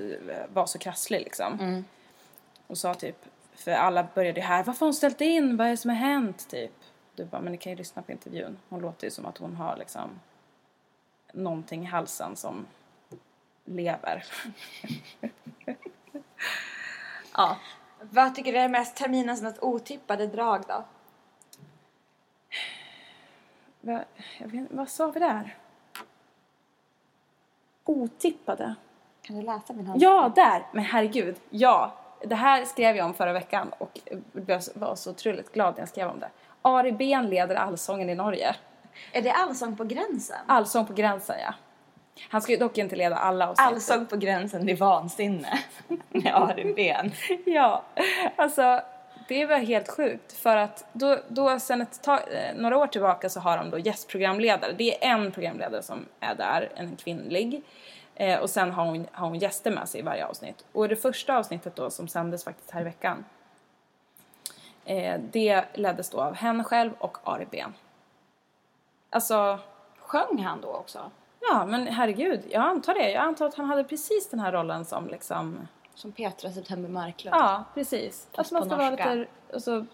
var 0.53 0.65
så 0.65 0.79
krasslig 0.79 1.19
liksom. 1.21 1.57
Och 2.67 2.77
sa 2.77 2.93
typ, 2.93 3.25
för 3.53 3.71
alla 3.71 4.07
började 4.15 4.41
här, 4.41 4.63
varför 4.63 4.79
har 4.79 4.87
hon 4.87 4.93
ställt 4.93 5.21
in? 5.21 5.57
Vad 5.57 5.67
är 5.67 5.71
det 5.71 5.77
som 5.77 5.89
har 5.89 5.97
hänt? 5.97 6.49
Typ. 6.49 6.71
Du 7.15 7.25
bara, 7.25 7.41
men 7.41 7.51
ni 7.51 7.57
kan 7.57 7.71
ju 7.71 7.75
lyssna 7.77 8.01
på 8.01 8.11
intervjun. 8.11 8.57
Hon 8.69 8.79
låter 8.81 9.07
ju 9.07 9.11
som 9.11 9.25
att 9.25 9.37
hon 9.37 9.55
har 9.55 9.77
liksom 9.77 10.19
någonting 11.33 11.83
i 11.83 11.85
halsen 11.85 12.35
som 12.35 12.65
lever. 13.65 14.25
Ja. 17.33 17.57
Vad 18.01 18.35
tycker 18.35 18.53
du 18.53 18.59
är 18.59 18.69
mest 18.69 18.95
terminens 18.95 19.41
något 19.41 19.59
otippade 19.59 20.27
drag 20.27 20.63
då? 20.67 20.83
vad, 23.81 24.03
jag 24.37 24.47
vet, 24.47 24.71
vad 24.71 24.89
sa 24.89 25.11
vi 25.11 25.19
där? 25.19 25.55
Otippade. 27.83 28.75
Kan 29.21 29.35
du 29.35 29.41
läsa 29.41 29.73
min 29.73 29.87
hand? 29.87 30.01
Ja, 30.01 30.31
där! 30.35 30.65
Men 30.71 30.83
herregud, 30.83 31.35
ja. 31.49 31.93
Det 32.21 32.35
här 32.35 32.65
skrev 32.65 32.95
jag 32.95 33.05
om 33.05 33.13
förra 33.13 33.33
veckan 33.33 33.73
och 33.77 33.99
jag 34.47 34.61
var 34.75 34.95
så 34.95 35.11
otroligt 35.11 35.53
glad 35.53 35.73
när 35.73 35.81
jag 35.81 35.89
skrev 35.89 36.09
om 36.09 36.19
det. 36.19 36.29
Ari 36.61 36.91
Ben 36.91 37.27
leder 37.27 37.55
allsången 37.55 38.09
i 38.09 38.15
Norge. 38.15 38.55
Är 39.11 39.21
det 39.21 39.31
allsång 39.31 39.75
på 39.75 39.83
gränsen? 39.83 40.37
Allsång 40.47 40.85
på 40.85 40.93
gränsen, 40.93 41.35
ja. 41.39 41.53
Han 42.29 42.41
ska 42.41 42.51
ju 42.51 42.57
dock 42.57 42.77
inte 42.77 42.95
leda 42.95 43.15
alla 43.15 43.49
avsnitt. 43.49 43.67
Allsång 43.67 44.05
på 44.05 44.17
gränsen 44.17 44.67
till 44.67 44.77
vansinne 44.77 45.59
med 46.09 46.35
Ari 46.35 46.73
Ben. 46.73 47.11
Ja, 47.45 47.83
alltså 48.35 48.81
det 49.27 49.45
var 49.45 49.57
helt 49.57 49.89
sjukt 49.89 50.33
för 50.33 50.57
att 50.57 50.85
då, 50.93 51.17
då 51.27 51.59
sen 51.59 51.81
ett 51.81 52.03
tag, 52.03 52.19
eh, 52.31 52.55
några 52.55 52.77
år 52.77 52.87
tillbaka 52.87 53.29
så 53.29 53.39
har 53.39 53.57
de 53.57 53.69
då 53.69 53.79
gästprogramledare. 53.79 54.73
Det 54.77 55.05
är 55.05 55.09
en 55.09 55.31
programledare 55.31 55.83
som 55.83 56.05
är 56.19 56.35
där, 56.35 56.71
en 56.75 56.95
kvinnlig. 56.95 57.61
Eh, 58.15 58.39
och 58.39 58.49
sen 58.49 58.71
har 58.71 58.85
hon, 58.85 59.07
har 59.11 59.27
hon 59.27 59.39
gäster 59.39 59.71
med 59.71 59.89
sig 59.89 59.99
i 59.99 60.03
varje 60.03 60.25
avsnitt. 60.25 60.65
Och 60.71 60.89
det 60.89 60.95
första 60.95 61.37
avsnittet 61.37 61.75
då 61.75 61.89
som 61.89 62.07
sändes 62.07 62.43
faktiskt 62.43 62.71
här 62.71 62.81
i 62.81 62.83
veckan. 62.83 63.25
Eh, 64.85 65.19
det 65.31 65.63
leddes 65.73 66.09
då 66.09 66.21
av 66.21 66.33
henne 66.33 66.63
själv 66.63 66.91
och 66.99 67.17
Ari 67.23 67.45
Ben. 67.51 67.73
Alltså, 69.09 69.59
Sjöng 70.07 70.43
han 70.43 70.61
då 70.61 70.67
också? 70.67 71.11
Ja 71.51 71.65
men 71.65 71.87
herregud, 71.87 72.43
jag 72.49 72.61
antar 72.61 72.93
det. 72.93 73.11
Jag 73.11 73.23
antar 73.23 73.45
att 73.45 73.55
han 73.55 73.65
hade 73.65 73.83
precis 73.83 74.29
den 74.29 74.39
här 74.39 74.51
rollen 74.51 74.85
som 74.85 75.07
liksom 75.07 75.67
Som 75.95 76.11
Petra 76.11 76.51
September 76.51 76.89
Marklund? 76.89 77.35
Ja, 77.35 77.63
precis. 77.73 78.27
Fast 78.31 78.39
Alltså 78.39 78.53
man 78.53 78.65
ska 78.65 78.75
vara 78.75 78.89
lite... 78.89 79.25
Alltså, 79.53 79.85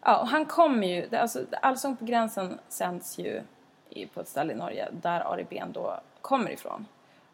ja, 0.00 0.24
han 0.24 0.46
kommer 0.46 0.86
ju... 0.86 1.16
Alltså, 1.16 1.44
Allsång 1.62 1.96
på 1.96 2.04
gränsen 2.04 2.58
sänds 2.68 3.18
ju 3.18 3.42
i, 3.90 4.06
på 4.06 4.20
ett 4.20 4.28
ställe 4.28 4.52
i 4.52 4.56
Norge 4.56 4.88
där 4.92 5.32
Ari 5.32 5.44
Ben 5.44 5.72
då 5.72 6.00
kommer 6.20 6.50
ifrån. 6.50 6.86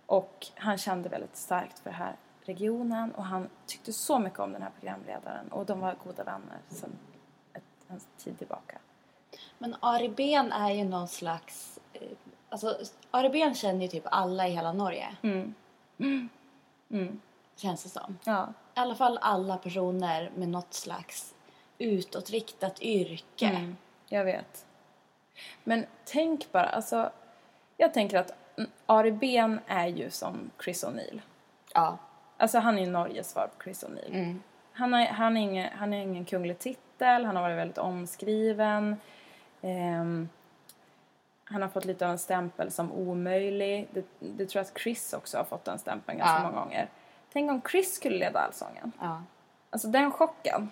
Och 0.06 0.46
han 0.54 0.78
kände 0.78 1.08
väldigt 1.08 1.36
starkt 1.36 1.78
för 1.78 1.90
den 1.90 1.98
här 1.98 2.16
regionen 2.44 3.12
och 3.12 3.24
han 3.24 3.48
tyckte 3.66 3.92
så 3.92 4.18
mycket 4.18 4.38
om 4.38 4.52
den 4.52 4.62
här 4.62 4.70
programledaren 4.80 5.48
och 5.48 5.66
de 5.66 5.80
var 5.80 5.96
goda 6.04 6.24
vänner 6.24 6.58
sedan 6.68 6.98
en 7.88 8.00
tid 8.16 8.38
tillbaka. 8.38 8.78
Men 9.58 9.76
Ari 9.80 10.08
Ben 10.08 10.52
är 10.52 10.70
ju 10.70 10.84
någon 10.84 11.08
slags... 11.08 11.73
Alltså, 12.54 12.78
Ari 13.10 13.28
Ben 13.28 13.54
känner 13.54 13.82
ju 13.82 13.88
typ 13.88 14.04
alla 14.06 14.48
i 14.48 14.50
hela 14.50 14.72
Norge. 14.72 15.16
Känns 17.56 17.82
det 17.82 17.88
som. 17.88 18.18
Ja. 18.24 18.52
I 18.76 18.80
alla 18.80 18.94
fall 18.94 19.18
alla 19.22 19.56
personer 19.56 20.30
med 20.36 20.48
något 20.48 20.74
slags 20.74 21.34
utåtriktat 21.78 22.82
yrke. 22.82 23.46
Mm, 23.46 23.76
jag 24.08 24.24
vet. 24.24 24.66
Men 25.64 25.86
tänk 26.04 26.52
bara, 26.52 26.66
alltså... 26.66 27.10
Jag 27.76 27.94
tänker 27.94 28.18
att 28.18 28.34
mm, 28.56 28.70
Ari 28.86 29.12
Ben 29.12 29.60
är 29.66 29.86
ju 29.86 30.10
som 30.10 30.50
Chris 30.64 30.84
O'Neill. 30.84 31.20
Ja. 31.74 31.98
Alltså 32.36 32.58
han 32.58 32.78
är 32.78 32.84
ju 32.84 32.90
Norges 32.90 33.30
svar 33.30 33.50
på 33.56 33.62
Chris 33.64 33.84
O'Neill. 33.84 34.10
Han, 34.72 34.92
har, 34.92 35.04
han, 35.04 35.36
är 35.36 35.40
ingen, 35.40 35.68
han 35.72 35.92
har 35.92 35.98
ingen 35.98 36.24
kunglig 36.24 36.58
titel, 36.58 37.24
han 37.24 37.36
har 37.36 37.42
varit 37.42 37.58
väldigt 37.58 37.78
omskriven. 37.78 38.96
Ehm, 39.62 40.28
han 41.44 41.62
har 41.62 41.68
fått 41.68 41.84
lite 41.84 42.04
av 42.06 42.10
en 42.12 42.18
stämpel 42.18 42.70
som 42.70 42.92
omöjlig. 42.92 43.88
Det, 43.92 44.04
det 44.18 44.46
tror 44.46 44.60
jag 44.64 44.70
att 44.72 44.78
Chris 44.80 45.12
också 45.12 45.36
har 45.38 45.44
fått 45.44 45.64
den 45.64 45.78
stämpeln 45.78 46.18
ganska 46.18 46.34
Ja. 46.42 46.50
många 46.50 46.64
gånger. 46.64 46.88
Tänk 47.32 47.50
om 47.50 47.62
Chris 47.70 47.94
skulle 47.94 48.18
leda 48.18 48.38
Allsången. 48.40 48.92
ja. 49.00 49.22
Alltså 49.70 49.88
den 49.88 50.10
chocken. 50.12 50.70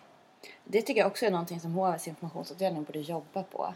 Det 0.65 0.83
tycker 0.83 1.01
jag 1.01 1.07
också 1.07 1.27
är 1.27 1.31
någonting 1.31 1.61
som 1.61 1.73
HVs 1.73 2.09
informationsavdelning 2.09 2.85
borde 2.85 2.99
jobba 2.99 3.43
på. 3.43 3.75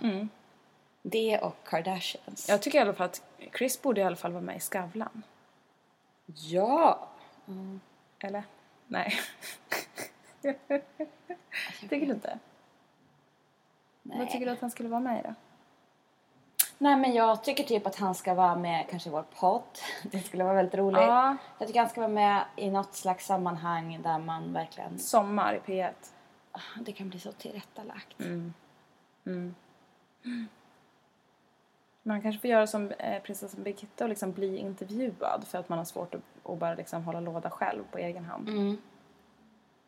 Det 1.02 1.38
och 1.38 1.56
Kardashians. 1.64 2.48
Jag 2.48 2.62
tycker 2.62 2.78
i 2.78 2.82
alla 2.82 2.92
fall 2.94 3.06
att 3.06 3.22
Chris 3.58 3.82
borde 3.82 4.00
i 4.00 4.04
alla 4.04 4.16
fall 4.16 4.32
vara 4.32 4.42
med 4.42 4.56
i 4.56 4.60
Skavlan. 4.60 5.22
Ja! 6.26 7.08
Eller? 8.18 8.42
Nej. 8.86 9.12
tycker 11.80 12.06
du 12.06 12.12
inte? 12.12 12.38
Nej. 14.02 14.18
Vad 14.18 14.30
tycker 14.30 14.46
du 14.46 14.52
att 14.52 14.60
han 14.60 14.70
skulle 14.70 14.88
vara 14.88 15.00
med 15.00 15.20
i 15.20 15.22
då? 15.22 15.34
Nej 16.78 16.96
men 16.96 17.12
jag 17.12 17.44
tycker 17.44 17.64
typ 17.64 17.86
att 17.86 17.96
han 17.96 18.14
ska 18.14 18.34
vara 18.34 18.56
med 18.56 18.86
kanske 18.90 19.08
i 19.08 19.12
vår 19.12 19.24
podd. 19.40 19.62
Det 20.02 20.20
skulle 20.20 20.44
vara 20.44 20.54
väldigt 20.54 20.74
roligt. 20.74 21.00
Ja. 21.02 21.36
Jag 21.58 21.68
tycker 21.68 21.80
han 21.80 21.88
ska 21.88 22.00
vara 22.00 22.10
med 22.12 22.44
i 22.56 22.70
något 22.70 22.94
slags 22.94 23.26
sammanhang 23.26 24.02
där 24.02 24.18
man 24.18 24.52
verkligen... 24.52 24.98
Sommar 24.98 25.54
i 25.54 25.58
P1. 25.58 25.92
Ah, 26.52 26.58
Det 26.80 26.92
kan 26.92 27.08
bli 27.08 27.20
så 27.20 27.32
tillrättalagt. 27.32 28.16
Man 32.02 32.22
kanske 32.22 32.40
får 32.40 32.50
göra 32.50 32.66
som 32.66 32.90
eh, 32.90 33.22
prinsessan 33.22 33.62
Birgitta 33.62 34.04
och 34.04 34.08
liksom 34.10 34.32
bli 34.32 34.56
intervjuad 34.56 35.44
för 35.46 35.58
att 35.58 35.68
man 35.68 35.78
har 35.78 35.84
svårt 35.84 36.14
att, 36.14 36.20
att 36.50 36.58
bara 36.58 36.74
liksom 36.74 37.04
hålla 37.04 37.20
låda 37.20 37.50
själv 37.50 37.84
på 37.90 37.98
egen 37.98 38.24
hand. 38.24 38.48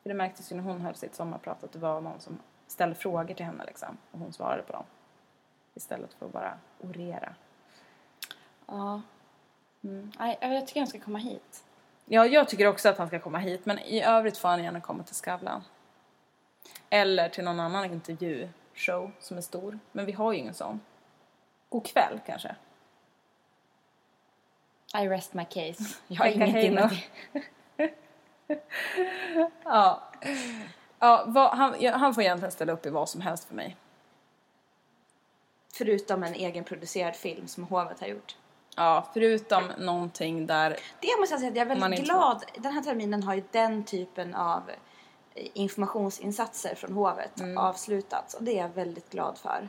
För 0.03 0.09
det 0.09 0.15
märktes 0.15 0.53
ju 0.53 0.57
när 0.57 0.63
hon 0.63 0.81
höll 0.81 0.95
sitt 0.95 1.15
sommarprat 1.15 1.65
att 1.65 1.73
det 1.73 1.79
var 1.79 2.01
någon 2.01 2.21
som 2.21 2.39
ställde 2.67 2.95
frågor 2.95 3.35
till 3.35 3.47
henne 3.47 3.65
liksom 3.67 3.97
och 4.11 4.19
hon 4.19 4.33
svarade 4.33 4.63
på 4.63 4.73
dem. 4.73 4.85
Istället 5.79 6.15
för 6.15 6.27
att 6.27 6.33
bara 6.33 6.59
orera. 6.81 7.35
Ja. 8.67 9.03
Mm. 9.85 10.13
Nej, 10.19 10.39
jag 10.41 10.67
tycker 10.67 10.81
han 10.81 10.87
ska 10.87 10.99
komma 10.99 11.19
hit. 11.19 11.65
Ja, 12.05 12.27
jag 12.27 12.49
tycker 12.49 12.67
också 12.67 12.89
att 12.89 12.99
han 12.99 13.09
ska 13.09 13.19
komma 13.19 13.39
hit 13.39 13.67
men 13.67 13.79
i 13.79 14.03
övrigt 14.03 14.39
får 14.39 14.49
han 14.49 14.65
gärna 14.65 14.81
komma 14.81 15.03
till 15.03 15.15
Skavlan. 15.15 15.65
Eller 16.91 17.29
till 17.29 17.45
någon 17.45 17.61
annan 17.61 17.85
intervjushow 17.85 19.11
som 19.21 19.37
är 19.37 19.41
stor. 19.41 19.79
Men 19.93 20.07
vi 20.07 20.13
har 20.13 20.33
ju 20.33 20.39
ingen 20.39 20.55
sån. 20.55 20.81
God 21.69 21.87
kväll 21.87 22.21
kanske. 22.27 22.57
I 24.95 25.09
rest 25.09 25.35
my 25.35 25.45
case. 25.45 25.97
Jag 26.09 26.17
har 26.17 26.27
ingenting 26.27 26.75
med 26.75 26.91
det. 27.77 27.95
Ja. 29.65 30.03
Ja, 30.99 31.25
vad, 31.27 31.51
han, 31.51 31.87
han 31.87 32.15
får 32.15 32.23
egentligen 32.23 32.53
ställa 32.53 32.73
upp 32.73 32.87
i 32.87 32.91
vad 32.91 33.09
som 33.09 33.21
helst 33.21 33.45
för 33.45 33.55
mig. 33.55 33.77
Förutom 35.73 36.23
en 36.23 36.35
egenproducerad 36.35 37.17
film 37.17 37.49
som 37.49 37.65
hovet 37.65 38.01
har 38.01 38.07
gjort. 38.07 38.37
Ja, 38.77 39.09
förutom 39.13 39.65
någonting 39.79 40.47
där... 40.47 40.77
Det 41.01 41.21
måste 41.21 41.33
jag 41.35 41.41
säga 41.41 41.51
att 41.51 41.57
jag 41.57 41.71
är 41.71 41.75
väldigt 41.77 41.99
inte 42.01 42.13
glad. 42.13 42.45
Den 42.57 42.73
här 42.73 42.83
terminen 42.83 43.23
har 43.23 43.35
ju 43.35 43.43
den 43.51 43.85
typen 43.85 44.35
av 44.35 44.63
eh, 45.35 45.47
informationsinsatser 45.55 46.75
från 46.75 46.93
hovet 46.93 47.41
Mm. 47.41 47.59
avslutats 47.59 48.35
och 48.35 48.43
det 48.43 48.59
är 48.59 48.63
jag 48.63 48.69
väldigt 48.69 49.11
glad 49.11 49.39
för. 49.39 49.69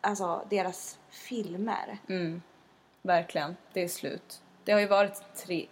Alltså 0.00 0.44
deras 0.50 0.98
filmer. 1.10 1.98
Mm. 2.08 2.42
Verkligen, 3.02 3.56
det 3.72 3.82
är 3.84 3.88
slut. 3.88 4.40
Det 4.64 4.72
har 4.72 4.80
ju 4.80 4.86
varit 4.86 5.22
tre, 5.36 5.66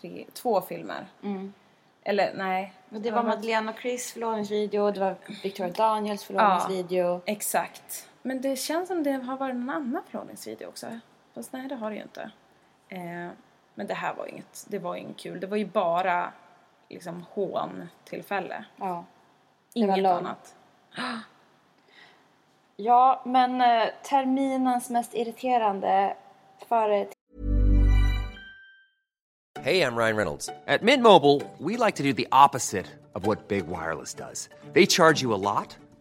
tre, 0.00 0.24
två 0.32 0.60
filmer. 0.60 1.06
Eller 2.02 2.34
nej. 2.34 2.72
Och 2.90 3.00
det 3.00 3.10
var 3.10 3.22
Madeleine 3.22 3.70
och 3.72 3.78
Chris 3.78 4.12
förlovningsvideo, 4.12 4.90
det 4.90 5.00
var 5.00 5.16
Victoria 5.42 5.72
Daniels 5.72 6.24
förlovningsvideo. 6.24 7.20
Exakt. 7.26 8.08
Men 8.26 8.40
det 8.40 8.56
känns 8.56 8.88
som 8.88 9.02
det 9.02 9.12
har 9.12 9.36
varit 9.36 9.56
någon 9.56 9.70
annan 9.70 10.02
förlovningsvideo 10.06 10.68
också. 10.68 10.86
Fast 11.34 11.52
nej, 11.52 11.68
det 11.68 11.74
har 11.74 11.90
det 11.90 11.96
ju 11.96 12.02
inte. 12.02 12.30
Eh, 12.88 13.28
men 13.74 13.86
det 13.86 13.94
här 13.94 14.14
var 14.14 14.26
inget, 14.26 14.66
det 14.68 14.78
var 14.78 14.96
inget 14.96 15.16
kul. 15.16 15.40
Det 15.40 15.46
var 15.46 15.56
ju 15.56 15.64
bara 15.66 16.32
liksom 16.88 17.24
hån-tillfälle. 17.30 18.64
Ja. 18.76 19.04
Inget 19.74 20.06
annat. 20.06 20.54
Ja, 22.76 23.22
men 23.24 23.60
eh, 23.60 23.88
terminens 24.02 24.90
mest 24.90 25.14
irriterande 25.14 26.16
före 26.68 27.06
Hey, 29.60 29.80
I'm 29.80 29.96
Ryan 29.96 30.16
Reynolds. 30.16 30.50
At 30.66 30.82
Mint 30.82 31.02
Mobile, 31.02 31.40
we 31.58 31.76
like 31.76 31.96
to 31.96 32.02
do 32.02 32.12
the 32.12 32.26
opposite 32.32 32.86
of 33.14 33.26
what 33.26 33.48
Big 33.48 33.66
Wireless 33.66 34.14
does. 34.14 34.48
They 34.72 34.86
charge 34.86 35.22
you 35.22 35.32
a 35.32 35.40
lot, 35.40 35.76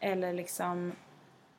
eller 0.00 0.32
liksom 0.32 0.92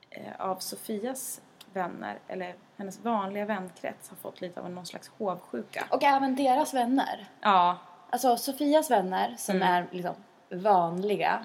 eh, 0.10 0.34
av 0.40 0.56
Sofias 0.56 1.42
vänner 1.74 2.20
eller 2.28 2.56
hennes 2.78 3.00
vanliga 3.00 3.46
vänkrets 3.46 4.10
har 4.10 4.18
fått 4.18 4.42
lite 4.42 4.62
av 4.62 4.70
någon 4.70 4.86
slags 4.86 5.12
hovsjuka. 5.18 5.88
Och 5.92 6.04
även 6.04 6.36
deras 6.36 6.74
vänner. 6.74 7.28
Ja, 7.42 7.78
Alltså 8.12 8.38
Sofias 8.38 8.92
vänner 8.92 9.36
som 9.38 9.56
Mm. 9.56 9.68
är 9.68 9.88
liksom 9.92 10.16
vanliga 10.50 11.40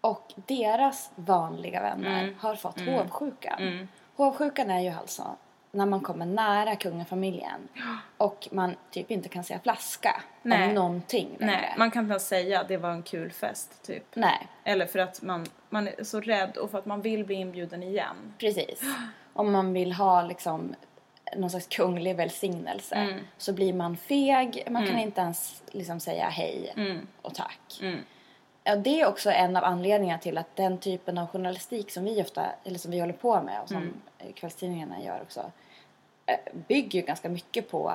och 0.00 0.32
deras 0.36 1.10
vanliga 1.14 1.80
vänner 1.82 2.22
Mm. 2.22 2.34
har 2.40 2.54
fått 2.56 2.80
hovsjukan. 2.80 3.88
Hovsjukan 4.16 4.70
är 4.70 4.80
ju 4.80 4.88
alltså 4.90 5.36
när 5.70 5.86
man 5.86 6.00
kommer 6.00 6.26
nära 6.26 6.76
kungafamiljen 6.76 7.68
och 8.16 8.48
man 8.52 8.74
typ 8.90 9.10
inte 9.10 9.28
kan 9.28 9.44
säga 9.44 9.60
flaska 9.60 10.22
Nej. 10.42 10.68
om 10.68 10.74
någonting 10.74 11.28
längre. 11.38 11.52
nej, 11.52 11.74
man 11.78 11.90
kan 11.90 12.02
inte 12.04 12.12
ens 12.12 12.28
säga 12.28 12.60
att 12.60 12.68
det 12.68 12.76
var 12.76 12.90
en 12.90 13.02
kul 13.02 13.32
fest 13.32 13.82
typ. 13.86 14.04
Nej, 14.14 14.46
Eller 14.64 14.86
för 14.86 14.98
att 14.98 15.22
man, 15.22 15.46
man 15.70 15.88
är 15.88 16.04
så 16.04 16.20
rädd 16.20 16.56
och 16.56 16.70
för 16.70 16.78
att 16.78 16.86
man 16.86 17.02
vill 17.02 17.24
bli 17.24 17.34
inbjuden 17.34 17.82
igen. 17.82 18.32
precis. 18.38 18.82
Om 19.32 19.52
man 19.52 19.72
vill 19.72 19.92
ha 19.92 20.22
liksom 20.22 20.74
någon 21.36 21.50
slags 21.50 21.66
kunglig 21.66 22.16
välsignelse 22.16 22.94
Mm. 22.94 23.20
så 23.38 23.52
blir 23.52 23.72
man 23.72 23.96
feg. 23.96 24.64
Man 24.70 24.86
kan 24.86 24.98
inte 24.98 25.20
ens 25.20 25.62
liksom 25.70 26.00
säga 26.00 26.28
hej 26.28 26.72
Mm. 26.76 27.06
och 27.22 27.34
tack. 27.34 27.80
Ja, 28.68 28.76
det 28.76 29.00
är 29.00 29.06
också 29.06 29.30
en 29.30 29.56
av 29.56 29.64
anledningarna 29.64 30.18
till 30.20 30.38
att 30.38 30.56
den 30.56 30.78
typen 30.78 31.18
av 31.18 31.26
journalistik 31.26 31.90
som 31.90 32.04
vi 32.04 32.22
ofta, 32.22 32.46
eller 32.64 32.78
som 32.78 32.90
vi 32.90 33.00
håller 33.00 33.12
på 33.12 33.42
med 33.42 33.60
och 33.62 33.68
som 33.68 33.76
Mm. 33.76 34.32
kvällstidningarna 34.34 35.02
gör 35.02 35.20
också, 35.22 35.50
eh, 36.26 36.36
bygger 36.68 37.02
ganska 37.02 37.28
mycket 37.28 37.70
på 37.70 37.92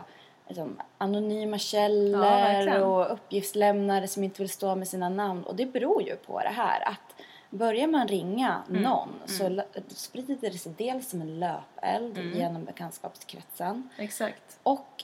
liksom, 0.47 0.81
anonyma 0.97 1.55
Ja, 1.55 1.59
källor 1.59 2.19
verkligen. 2.19 2.83
och 2.83 3.11
uppgiftslämnare 3.13 4.07
som 4.07 4.23
inte 4.23 4.41
vill 4.41 4.49
stå 4.49 4.75
med 4.75 4.87
sina 4.87 5.09
namn. 5.09 5.43
Och 5.43 5.55
det 5.55 5.65
beror 5.65 6.01
ju 6.03 6.15
på 6.15 6.39
det 6.39 6.49
här 6.49 6.87
att 6.89 7.15
börjar 7.49 7.87
man 7.87 8.07
ringa 8.07 8.63
Mm. 8.69 8.81
någon 8.81 9.09
så 9.25 9.43
lö- 9.49 9.83
sprider 9.87 10.49
det 10.51 10.57
sig 10.57 10.73
dels 10.77 11.09
som 11.09 11.21
en 11.21 11.39
löpeld 11.39 12.17
Mm. 12.17 12.37
genom 12.37 12.65
bekantskapskretsen 12.65 13.89
Exakt. 13.97 14.59
och 14.63 15.03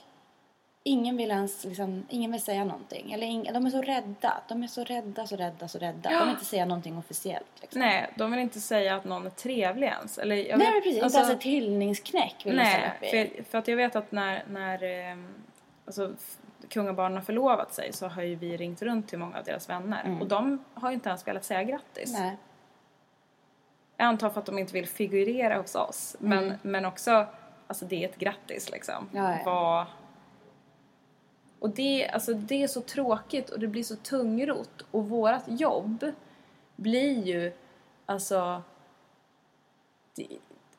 ingen 0.82 1.16
vill 1.16 1.30
ens 1.30 1.64
liksom, 1.64 2.06
ingen 2.08 2.32
vill 2.32 2.42
säga 2.42 2.64
någonting. 2.64 3.12
Eller 3.12 3.26
ing, 3.26 3.50
de 3.52 3.66
är 3.66 3.70
så 3.70 3.82
rädda. 3.82 4.40
De 4.48 4.62
är 4.62 4.66
så 4.66 4.84
rädda, 4.84 5.26
så 5.26 5.36
rädda, 5.36 5.68
så 5.68 5.78
rädda. 5.78 6.10
De 6.10 6.18
vill 6.20 6.28
inte 6.30 6.44
säga 6.44 6.64
någonting 6.64 6.98
officiellt. 6.98 7.46
Liksom. 7.60 7.80
Nej, 7.80 8.10
de 8.16 8.30
vill 8.30 8.40
inte 8.40 8.60
säga 8.60 8.96
att 8.96 9.04
någon 9.04 9.26
är 9.26 9.30
trevlig 9.30 9.86
ens. 9.86 10.18
Eller, 10.18 10.36
jag 10.36 10.58
Nej 10.58 10.72
vet- 10.72 10.84
precis, 10.84 11.02
alltså- 11.02 11.18
inte 11.18 11.28
ens 11.30 11.40
ett 11.40 11.46
hyllningsknäck 11.46 12.36
vill 12.44 12.56
de 12.56 12.64
ställa 12.64 12.92
Nej, 13.00 13.26
upp 13.26 13.30
i. 13.30 13.34
för, 13.36 13.50
för 13.50 13.58
att 13.58 13.68
jag 13.68 13.76
vet 13.76 13.96
att 13.96 14.12
när, 14.12 14.44
när 14.48 14.82
ehm, 14.82 15.34
alltså, 15.86 16.12
kungabarnen 16.68 17.16
har 17.18 17.24
förlovat 17.24 17.74
sig 17.74 17.92
så 17.92 18.08
har 18.08 18.22
ju 18.22 18.34
vi 18.34 18.56
ringt 18.56 18.82
runt 18.82 19.08
till 19.08 19.18
många 19.18 19.38
av 19.38 19.44
deras 19.44 19.68
vänner. 19.68 20.18
Och 20.20 20.26
de 20.26 20.64
har 20.74 20.90
ju 20.90 20.94
inte 20.94 21.08
ens 21.08 21.26
velat 21.26 21.44
säga 21.44 21.62
grattis. 21.62 22.12
Nej. 22.18 22.36
Jag 23.96 24.06
antar 24.06 24.30
för 24.30 24.40
att 24.40 24.46
de 24.46 24.58
inte 24.58 24.72
vill 24.72 24.86
figurera 24.88 25.56
hos 25.56 25.74
oss. 25.74 26.16
Men, 26.18 26.54
men 26.62 26.84
också, 26.84 27.26
alltså 27.66 27.84
det 27.84 28.04
är 28.04 28.08
ett 28.08 28.18
grattis 28.18 28.70
liksom. 28.70 29.08
Ja, 29.12 29.30
ja. 29.32 29.38
Vad- 29.44 29.86
Och 31.60 31.70
det, 31.70 32.08
alltså, 32.08 32.34
det 32.34 32.62
är 32.62 32.68
så 32.68 32.80
tråkigt 32.80 33.50
och 33.50 33.60
det 33.60 33.66
blir 33.66 33.82
så 33.82 33.96
tungrot. 33.96 34.84
Och 34.90 35.08
vårat 35.08 35.44
jobb 35.46 36.12
blir 36.76 37.26
ju, 37.26 37.52
alltså... 38.06 38.62
Det, 40.14 40.26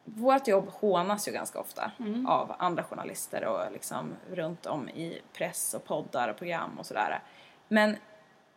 vårt 0.04 0.48
jobb 0.48 0.70
hånas 0.70 1.28
ju 1.28 1.32
ganska 1.32 1.60
ofta 1.60 1.92
av 2.28 2.56
andra 2.58 2.84
journalister 2.84 3.46
och 3.46 3.72
liksom 3.72 4.14
runt 4.32 4.66
om 4.66 4.90
i 4.90 5.22
press 5.34 5.74
och 5.74 5.86
poddar 5.86 6.28
och 6.28 6.38
program 6.38 6.80
och 6.80 6.86
sådär. 6.86 7.20
Men 7.68 7.98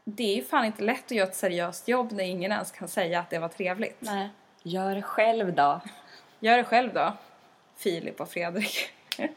det 0.04 0.32
är 0.32 0.36
ju 0.36 0.42
fan 0.44 0.64
inte 0.64 0.82
lätt 0.82 1.04
att 1.04 1.10
göra 1.10 1.28
ett 1.28 1.34
seriöst 1.34 1.88
jobb 1.88 2.12
när 2.12 2.24
ingen 2.24 2.52
ens 2.52 2.70
kan 2.70 2.88
säga 2.88 3.20
att 3.20 3.30
det 3.30 3.38
var 3.38 3.48
trevligt. 3.48 4.00
Nej. 4.00 4.28
Gör 4.62 4.94
det 4.94 5.02
själv 5.02 5.54
då. 5.54 5.80
Gör 6.40 6.56
det 6.56 6.64
själv 6.64 6.94
då, 6.94 7.12
Filip 7.76 8.20
och 8.20 8.28
Fredrik. 8.28 8.90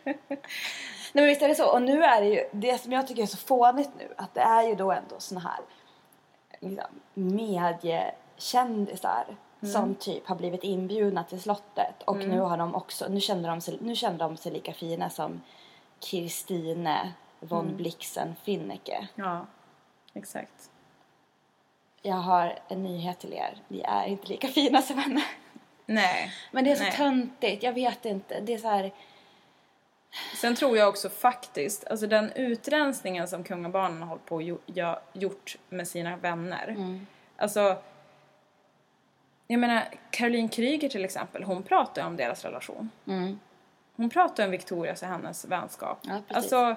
Nej 1.14 1.24
men 1.24 1.26
visst 1.26 1.42
är 1.42 1.48
det 1.48 1.56
så. 1.56 1.72
Och 1.72 1.82
nu 1.82 2.04
är 2.04 2.22
det 2.22 2.28
ju, 2.28 2.44
det 2.52 2.82
som 2.82 2.92
jag 2.92 3.08
tycker 3.08 3.24
är 3.24 3.28
så 3.28 3.38
fånigt 3.38 3.90
nu, 3.98 4.14
att 4.18 4.34
det 4.34 4.42
är 4.42 4.64
ju 4.64 4.76
då 4.76 4.92
ändå 4.92 5.16
såna 5.20 5.42
här 5.42 5.60
liksom, 6.60 7.02
mediekändisar 7.14 9.26
som 9.74 9.96
typ 9.96 10.28
har 10.28 10.36
blivit 10.36 10.64
inbjudna 10.64 11.24
till 11.24 11.42
slottet 11.42 12.04
och 12.06 12.18
nu 12.18 12.40
har 12.40 12.58
de 12.58 12.76
också, 12.76 13.08
nu 13.08 13.20
känner 13.20 13.50
de 13.50 13.62
sig, 13.62 13.78
nu 13.82 13.96
känner 13.96 14.18
de 14.18 14.38
sig 14.38 14.52
lika 14.52 14.74
fina 14.74 15.10
som 15.10 15.42
Kirstine 16.00 17.14
von 17.40 17.78
Blixen 17.78 18.36
Finnecke. 18.44 19.08
Ja, 19.16 19.46
exakt. 20.14 20.70
Jag 22.02 22.16
har 22.16 22.60
en 22.68 22.84
nyhet 22.84 23.20
till 23.20 23.34
er, 23.34 23.62
vi 23.68 23.82
är 23.82 24.06
inte 24.06 24.28
lika 24.28 24.48
fina 24.48 24.82
som 24.82 24.98
henne. 24.98 25.24
Nej. 25.86 26.34
Men 26.52 26.64
det 26.64 26.72
är 26.72 26.76
så 26.76 26.84
nej. 26.84 26.92
töntigt, 26.92 27.64
jag 27.64 27.74
vet 27.74 28.06
inte. 28.06 28.40
Det 28.40 28.54
är 28.54 28.58
så 28.58 28.68
här, 28.68 28.92
Sen 30.42 30.56
tror 30.56 30.78
jag 30.78 30.90
också 30.90 31.10
faktiskt, 31.10 31.88
alltså 31.88 32.08
den 32.08 32.32
utrensningen 32.32 33.28
som 33.28 33.44
kungabarnen 33.44 34.02
har 34.02 34.08
hållit 34.08 34.26
på 34.26 34.36
och 34.36 34.42
gjort 35.14 35.58
med 35.70 35.88
sina 35.88 36.18
vänner. 36.18 36.76
Alltså, 37.38 37.78
jag 39.48 39.60
menar 39.60 39.84
Caroline 40.12 40.50
Kryger 40.50 40.90
till 40.90 41.06
exempel, 41.06 41.44
hon 41.44 41.64
pratar 41.64 42.06
om 42.06 42.16
deras 42.16 42.46
relation. 42.46 42.90
Hon 43.96 44.10
pratar 44.10 44.46
om 44.46 44.52
Victorias 44.52 45.02
och 45.02 45.08
hennes 45.08 45.46
vänskap. 45.46 46.00
Ja, 46.02 46.22
alltså, 46.28 46.76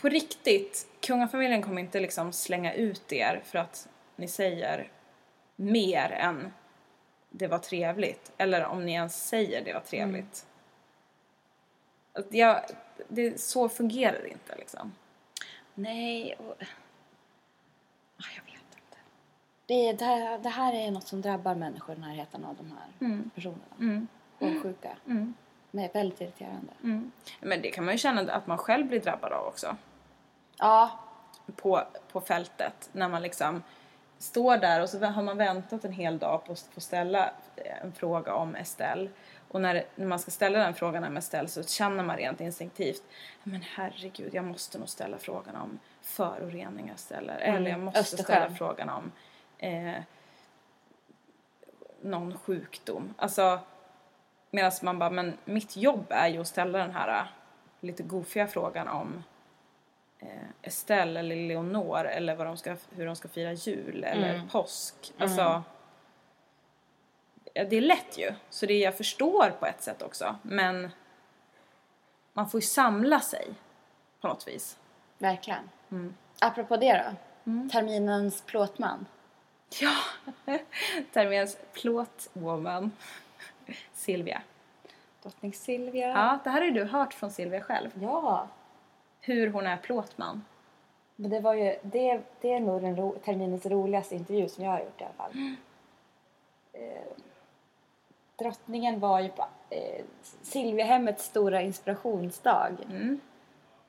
på 0.00 0.08
riktigt, 0.08 0.86
kungafamiljen 1.00 1.62
kommer 1.62 1.80
inte 1.80 2.00
liksom 2.00 2.32
slänga 2.32 2.74
ut 2.74 3.12
er 3.12 3.42
för 3.44 3.58
att 3.58 3.88
ni 4.16 4.28
säger 4.28 4.88
mer 5.56 6.10
än 6.10 6.52
det 7.30 7.46
var 7.46 7.58
trevligt. 7.58 8.32
Eller 8.38 8.64
om 8.64 8.86
ni 8.86 8.92
ens 8.92 9.28
säger 9.28 9.64
det 9.64 9.72
var 9.72 9.80
trevligt. 9.80 10.46
Att 12.14 12.34
jag, 12.34 12.60
det, 13.08 13.40
så 13.40 13.68
fungerar 13.68 14.22
det 14.22 14.28
inte 14.28 14.56
liksom. 14.56 14.92
nej. 15.74 16.34
Och... 16.38 16.54
Ah, 18.16 18.30
jag 18.36 18.44
vet 18.44 18.54
inte. 18.54 18.96
Det, 19.66 19.92
det, 19.92 20.04
här, 20.04 20.38
det 20.38 20.48
här 20.48 20.72
är 20.74 20.90
något 20.90 21.06
som 21.06 21.20
drabbar 21.20 21.54
människor 21.54 21.96
i 21.96 21.98
närheten 21.98 22.44
av 22.44 22.56
de 22.56 22.70
här 22.70 23.20
personerna. 23.34 24.06
Och 24.38 24.62
sjuka. 24.62 24.96
Det 25.70 25.84
är 25.84 25.92
väldigt 25.92 26.20
irriterande. 26.20 26.72
Men 27.40 27.62
det 27.62 27.70
kan 27.70 27.84
man 27.84 27.94
ju 27.94 27.98
känna 27.98 28.32
att 28.32 28.46
man 28.46 28.58
själv 28.58 28.86
blir 28.86 29.00
drabbad 29.00 29.32
av 29.32 29.46
också. 29.46 29.76
Ja, 30.58 30.90
På, 31.56 31.82
på 32.12 32.20
fältet. 32.20 32.88
När 32.92 33.08
man 33.08 33.22
liksom 33.22 33.62
står 34.18 34.56
där 34.56 34.82
och 34.82 34.88
så 34.88 35.04
har 35.04 35.22
man 35.22 35.36
väntat 35.36 35.84
en 35.84 35.92
hel 35.92 36.18
dag 36.18 36.44
på 36.44 36.52
att 36.52 36.68
få 36.74 36.80
ställa 36.80 37.30
en 37.82 37.92
fråga 37.92 38.34
om 38.34 38.54
Estelle. 38.54 39.10
Och 39.54 39.60
när, 39.60 39.84
när 39.94 40.06
man 40.06 40.18
ska 40.18 40.30
ställa 40.30 40.58
den 40.58 40.74
frågan 40.74 41.04
om 41.04 41.16
Estelle 41.16 41.48
så 41.48 41.62
känner 41.62 42.04
man 42.04 42.16
rent 42.16 42.40
instinktivt 42.40 43.02
men 43.42 43.64
herregud, 43.74 44.34
jag 44.34 44.44
måste 44.44 44.78
nog 44.78 44.88
ställa 44.88 45.18
frågan 45.18 45.56
om 45.56 45.78
föroreningar 46.02 46.94
Estelle. 46.94 47.32
Eller 47.32 47.70
jag 47.70 47.80
måste 47.80 48.00
Östersjön. 48.00 48.24
ställa 48.24 48.54
frågan 48.54 48.88
om 48.88 49.12
eh, 49.58 49.94
någon 52.00 52.38
sjukdom. 52.38 53.14
Alltså, 53.16 53.58
medan 54.50 54.72
man 54.82 54.98
bara, 54.98 55.10
men 55.10 55.38
mitt 55.44 55.76
jobb 55.76 56.06
är 56.08 56.28
ju 56.28 56.40
att 56.40 56.48
ställa 56.48 56.78
den 56.78 56.90
här 56.90 57.26
lite 57.80 58.02
goofiga 58.02 58.46
frågan 58.46 58.88
om 58.88 59.24
eh, 60.18 60.28
Estelle 60.62 61.20
eller 61.20 61.36
Leonor 61.36 62.04
eller 62.04 62.34
vad 62.34 62.46
de 62.46 62.56
ska, 62.56 62.76
hur 62.90 63.06
de 63.06 63.16
ska 63.16 63.28
fira 63.28 63.52
jul 63.52 64.04
eller 64.04 64.42
påsk. 64.52 65.12
Alltså, 65.18 65.40
ja, 65.40 65.62
det 67.54 67.76
är 67.76 67.80
lätt 67.80 68.18
ju. 68.18 68.34
Så 68.50 68.66
det 68.66 68.78
jag 68.78 68.96
förstår 68.96 69.50
på 69.60 69.66
ett 69.66 69.82
sätt 69.82 70.02
också. 70.02 70.36
Men 70.42 70.90
man 72.32 72.50
får 72.50 72.60
ju 72.60 72.66
samla 72.66 73.20
sig 73.20 73.48
på 74.20 74.28
något 74.28 74.48
vis. 74.48 74.78
verkligen. 75.18 75.70
Apropå 76.38 76.76
det 76.76 76.92
då. 76.92 77.16
Mm. 77.50 77.70
Terminens 77.70 78.42
plåtman. 78.42 79.06
Ja! 79.80 79.96
Terminens 81.12 81.58
plåtwoman 81.72 82.90
Silvia. 83.92 84.42
Drottning 85.22 85.52
Silvia. 85.52 86.08
Ja, 86.08 86.38
det 86.44 86.50
här 86.50 86.60
har 86.60 86.66
ju 86.66 86.70
du 86.70 86.84
hört 86.84 87.14
från 87.14 87.30
Silvia 87.30 87.60
själv. 87.60 87.90
Ja. 88.02 88.48
Hur 89.20 89.50
hon 89.50 89.66
är 89.66 89.76
plåtman. 89.76 90.44
Men 91.16 91.30
det 91.30 91.40
var 91.40 91.54
ju, 91.54 91.76
det, 91.82 92.20
det 92.40 92.52
är 92.52 92.60
nog 92.60 92.82
den 92.82 92.96
ro, 92.96 93.18
terminens 93.24 93.66
roligaste 93.66 94.14
intervju 94.14 94.48
som 94.48 94.64
jag 94.64 94.70
har 94.70 94.80
gjort 94.80 95.00
i 95.00 95.04
alla 95.04 95.14
fall. 95.14 95.56
Eh, 96.72 97.02
drottningen 98.38 99.00
var 99.00 99.20
ju 99.20 99.28
på 99.28 99.46
eh, 99.70 100.04
Silviahemmets 100.42 101.24
stora 101.24 101.60
inspirationsdag. 101.62 102.70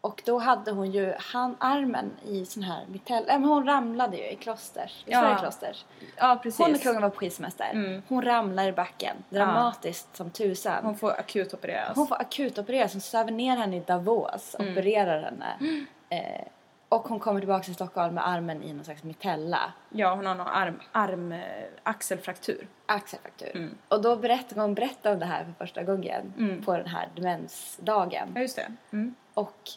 Och 0.02 0.22
då 0.26 0.40
hade 0.40 0.72
hon 0.72 0.92
ju 0.92 1.14
han, 1.20 1.56
armen 1.60 2.12
i 2.26 2.46
sån 2.46 2.64
här 2.64 2.86
mitell... 2.92 3.24
Men 3.28 3.44
hon 3.44 3.66
ramlade 3.66 4.18
ju 4.18 4.30
i 4.30 4.36
klosters. 4.36 5.04
I 5.06 5.12
Ja. 5.12 5.38
Klosters. 5.40 5.86
Ja, 6.18 6.40
precis. 6.44 6.60
Hon 6.60 6.76
och 6.76 6.82
kungen 6.82 7.02
var 7.02 7.10
på 7.10 7.18
skilsmäster. 7.18 8.02
Hon 8.08 8.22
ramlar 8.22 8.68
i 8.68 8.72
backen. 8.72 9.16
Dramatiskt 9.30 10.16
som 10.16 10.30
tusan. 10.30 10.86
Hon 10.86 10.98
får 10.98 11.12
akut 11.20 11.54
opereras. 11.54 11.96
Hon 11.98 12.08
får 12.08 12.22
akut 12.22 12.58
opereras. 12.58 12.94
Hon 12.94 13.02
söver 13.02 13.32
ner 13.32 13.58
henne 13.58 13.78
i 13.78 13.80
Davos. 13.80 14.56
Mm. 14.60 14.72
Opererar 14.72 15.22
henne. 15.22 15.58
Eh, 16.10 16.48
och 16.90 17.08
hon 17.08 17.20
kommer 17.20 17.40
tillbaka 17.40 17.64
till 17.64 17.76
Stockholm 17.76 18.14
med 18.14 18.28
armen 18.28 18.64
i 18.64 18.74
någon 18.74 18.86
slags 18.86 19.04
mitella. 19.04 19.74
Ja, 19.90 20.16
hon 20.16 20.26
har 20.26 20.36
någon 20.36 20.48
arm, 20.48 20.80
arm 20.92 21.32
eh, 21.32 21.40
axelfraktur. 21.84 22.68
Axelfraktur. 22.86 23.52
Mm. 23.56 23.78
Och 23.88 24.02
då 24.02 24.16
berättar 24.16 24.62
hon 24.62 24.74
berättar 24.74 25.14
om 25.14 25.20
det 25.20 25.26
här 25.26 25.46
för 25.46 25.52
första 25.66 25.84
gången 25.84 26.62
på 26.66 26.78
den 26.78 26.88
här 26.88 27.10
demensdagen. 27.16 28.32
Ja, 28.36 28.42
just 28.42 28.56
det. 28.56 28.72
Mm. 28.92 29.16
Och 29.34 29.70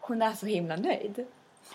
hon 0.00 0.22
är 0.22 0.32
så 0.32 0.46
himla 0.46 0.76
nöjd. 0.76 1.26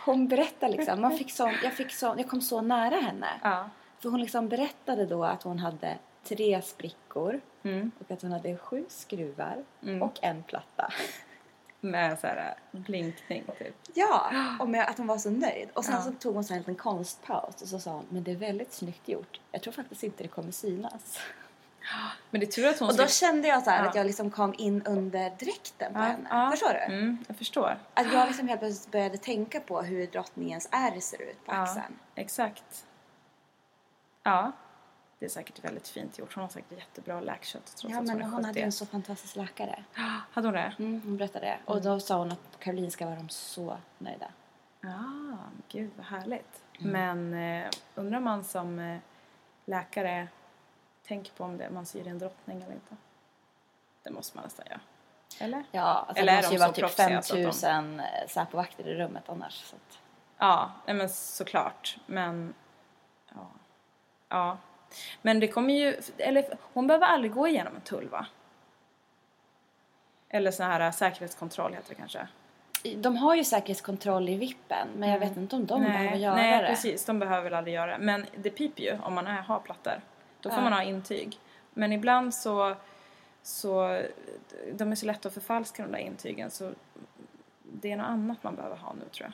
Hon 0.06 0.28
berättar 0.28 0.70
liksom, 0.70 1.02
man 1.02 1.18
fick 1.18 1.32
sån, 1.32 1.52
jag, 1.64 1.74
fick 1.74 1.92
sån, 1.92 2.18
jag 2.18 2.30
kom 2.30 2.42
så 2.42 2.62
nära 2.62 2.96
henne. 2.96 3.28
Ja. 3.44 3.70
För 4.00 4.10
hon 4.10 4.22
liksom 4.22 4.50
berättade 4.50 5.06
då 5.06 5.24
att 5.24 5.44
hon 5.44 5.60
hade 5.60 5.98
tre 6.24 6.62
sprickor 6.62 7.42
Mm. 7.66 7.92
och 8.00 8.12
att 8.12 8.22
hon 8.22 8.32
hade 8.32 8.58
sju 8.58 8.86
skruvar 8.90 9.64
och 10.02 10.20
en 10.22 10.44
platta. 10.44 10.94
Med 11.84 12.19
så 12.19 12.28
här 12.28 12.56
eh, 12.72 12.80
blinkning 12.80 13.43
typ. 13.60 13.76
Ja, 13.93 14.32
och 14.60 14.69
med 14.69 14.88
att 14.89 14.98
hon 14.98 15.08
var 15.08 15.17
så 15.17 15.30
nöjd. 15.30 15.69
Och 15.74 15.86
sen 15.86 15.93
Ja. 15.96 16.02
så 16.02 16.12
tog 16.12 16.34
hon 16.36 16.43
så 16.43 16.54
en 16.54 16.60
liten 16.60 16.76
konstpaus 16.76 17.62
och 17.62 17.67
så 17.67 17.80
sa 17.80 17.91
hon, 17.91 18.06
men 18.10 18.24
det 18.24 18.32
är 18.32 18.36
väldigt 18.36 18.74
snyggt 18.74 19.08
gjort. 19.10 19.39
Jag 19.52 19.62
tror 19.62 19.74
faktiskt 19.74 20.04
inte 20.04 20.24
det 20.24 20.28
kommer 20.30 20.52
synas. 20.52 21.19
Men 22.30 22.39
det 22.41 22.46
är 22.48 22.52
tur 22.52 22.67
att 22.67 22.80
hon 22.80 22.89
Och 22.89 22.96
då 22.98 23.08
slipper- 23.08 23.28
kände 23.32 23.48
jag 23.48 23.63
så 23.63 23.69
Ja. 23.69 23.76
att 23.76 23.96
jag 23.96 24.06
liksom 24.06 24.32
kom 24.32 24.54
in 24.58 24.82
under 24.86 25.30
dräkten 25.30 25.93
på 25.93 26.00
Ja, 26.00 26.04
henne. 26.04 26.28
ja. 26.30 26.52
Förstår 26.52 26.69
du? 26.74 26.80
Mm, 26.96 27.17
jag 27.28 27.38
förstår. 27.38 27.78
Att 27.93 28.13
jag 28.13 28.28
liksom 28.28 28.48
helt 28.48 28.62
plötsligt 28.62 28.91
började 28.91 29.17
tänka 29.17 29.60
på 29.60 29.82
hur 29.82 30.08
drottningens 30.08 30.69
ärr 30.72 31.00
ser 31.00 31.22
ut 31.22 31.46
på 31.46 31.52
Ja, 31.54 31.62
axeln. 31.62 32.00
exakt. 32.15 32.86
Ja. 34.24 34.52
Det 35.24 35.28
är 35.28 35.30
säkert 35.30 35.64
väldigt 35.66 35.88
fint 35.88 36.18
gjort. 36.20 36.36
Hon 36.36 36.42
har 36.42 36.50
säkert 36.50 36.72
jättebra 36.72 37.22
läkkött 37.22 37.66
trots 37.66 37.84
Ja, 37.84 38.00
att 38.00 38.06
men 38.06 38.22
hon 38.22 38.32
hon 38.32 38.34
hade 38.34 38.48
70. 38.48 38.60
ju 38.60 38.66
en 38.66 38.72
så 38.72 38.86
fantastisk 38.86 39.36
läkare. 39.36 39.84
Hade 40.32 40.48
hon 40.48 40.54
det? 40.54 40.74
Mm, 40.80 41.02
hon 41.06 41.18
berättade 41.18 41.46
det. 41.46 41.60
Och 41.66 41.82
då 41.82 42.00
sa 42.00 42.18
hon 42.18 42.32
att 42.32 42.60
Karolinska 42.60 43.06
var 43.06 43.16
de 43.16 43.30
så 43.30 43.78
nöjda. 43.98 44.28
Ja, 44.82 45.38
gud 45.70 45.92
vad 45.98 46.06
härligt. 46.06 46.64
Men 46.80 47.34
eh, 47.34 47.70
undrar 47.96 48.20
man 48.20 48.44
som 48.44 48.80
eh, 48.80 49.00
läkare 49.66 50.28
tänker 51.08 51.32
på 51.32 51.44
om 51.44 51.58
det, 51.58 51.70
man 51.70 51.86
syr 51.86 52.08
en 52.08 52.20
drottning 52.20 52.62
eller 52.64 52.74
inte? 52.74 52.96
Det 54.04 54.12
måste 54.12 54.38
man 54.38 54.44
nästan 54.44 54.66
göra. 54.70 54.80
Eller? 55.40 55.64
Ja, 55.72 55.82
alltså 55.82 56.22
Eller 56.22 56.32
det 56.34 56.38
måste 56.42 56.54
ju 56.54 56.60
vara 56.60 56.72
typ 56.72 56.80
proffsiga 56.80 57.22
så 57.22 57.34
att 57.34 57.40
de- 57.40 57.44
5000 57.44 57.98
de... 57.98 58.28
Säpovakter 58.30 58.88
i 58.88 58.96
rummet 58.96 59.30
annars. 59.30 59.54
Så 59.54 59.76
att... 59.76 60.00
Ja, 60.38 60.72
nej 60.86 60.96
men 60.96 61.10
såklart. 61.10 61.98
Men, 62.06 62.54
ja. 63.34 63.48
Ja. 64.30 64.58
Men 65.21 65.39
det 65.39 65.47
kommer 65.47 65.73
ju, 65.73 65.95
eller 66.17 66.45
hon 66.73 66.88
behöver 66.88 67.06
aldrig 67.06 67.32
gå 67.34 67.47
igenom 67.47 67.75
en 67.75 67.82
tull 67.82 68.10
va? 68.10 68.25
Eller 70.29 70.51
sån 70.51 70.65
här 70.65 70.91
säkerhetskontroll 70.91 71.73
heter 71.73 71.89
det 71.89 71.95
kanske? 71.95 72.27
De 72.97 73.17
har 73.17 73.36
ju 73.36 73.43
säkerhetskontroll 73.43 74.29
i 74.29 74.38
vippen 74.38 74.88
men 74.97 75.10
jag 75.10 75.19
vet 75.19 75.38
inte 75.38 75.56
om 75.56 75.65
de 75.65 75.82
behöver 75.84 76.15
göra 76.17 76.36
nej 76.36 76.62
det. 76.62 76.67
precis. 76.67 77.06
De 77.06 77.19
behöver 77.19 77.43
väl 77.43 77.53
aldrig 77.53 77.75
göra 77.75 77.91
det. 77.91 77.97
Men 78.03 78.25
det 78.36 78.49
piper 78.49 78.84
ju 78.84 78.97
om 79.03 79.13
man 79.13 79.27
är, 79.27 79.41
har 79.41 79.60
plattor. 79.60 80.01
Då 80.41 80.49
får 80.49 80.58
Ja. 80.60 80.63
man 80.63 80.73
ha 80.73 80.84
intyg. 80.84 81.39
Men 81.73 81.93
ibland 81.93 82.34
så, 82.34 82.75
så, 83.41 84.01
de 84.73 84.91
är 84.91 84.95
så 84.95 85.06
lätta 85.06 85.27
att 85.27 85.34
förfalska 85.34 85.84
de 85.84 85.91
där 85.91 85.99
intygen 85.99 86.51
så 86.51 86.71
det 87.63 87.91
är 87.91 87.95
något 87.97 88.08
annat 88.08 88.43
man 88.43 88.56
behöver 88.56 88.75
ha 88.75 88.93
nu 88.93 89.06
tror 89.12 89.27
jag. 89.29 89.34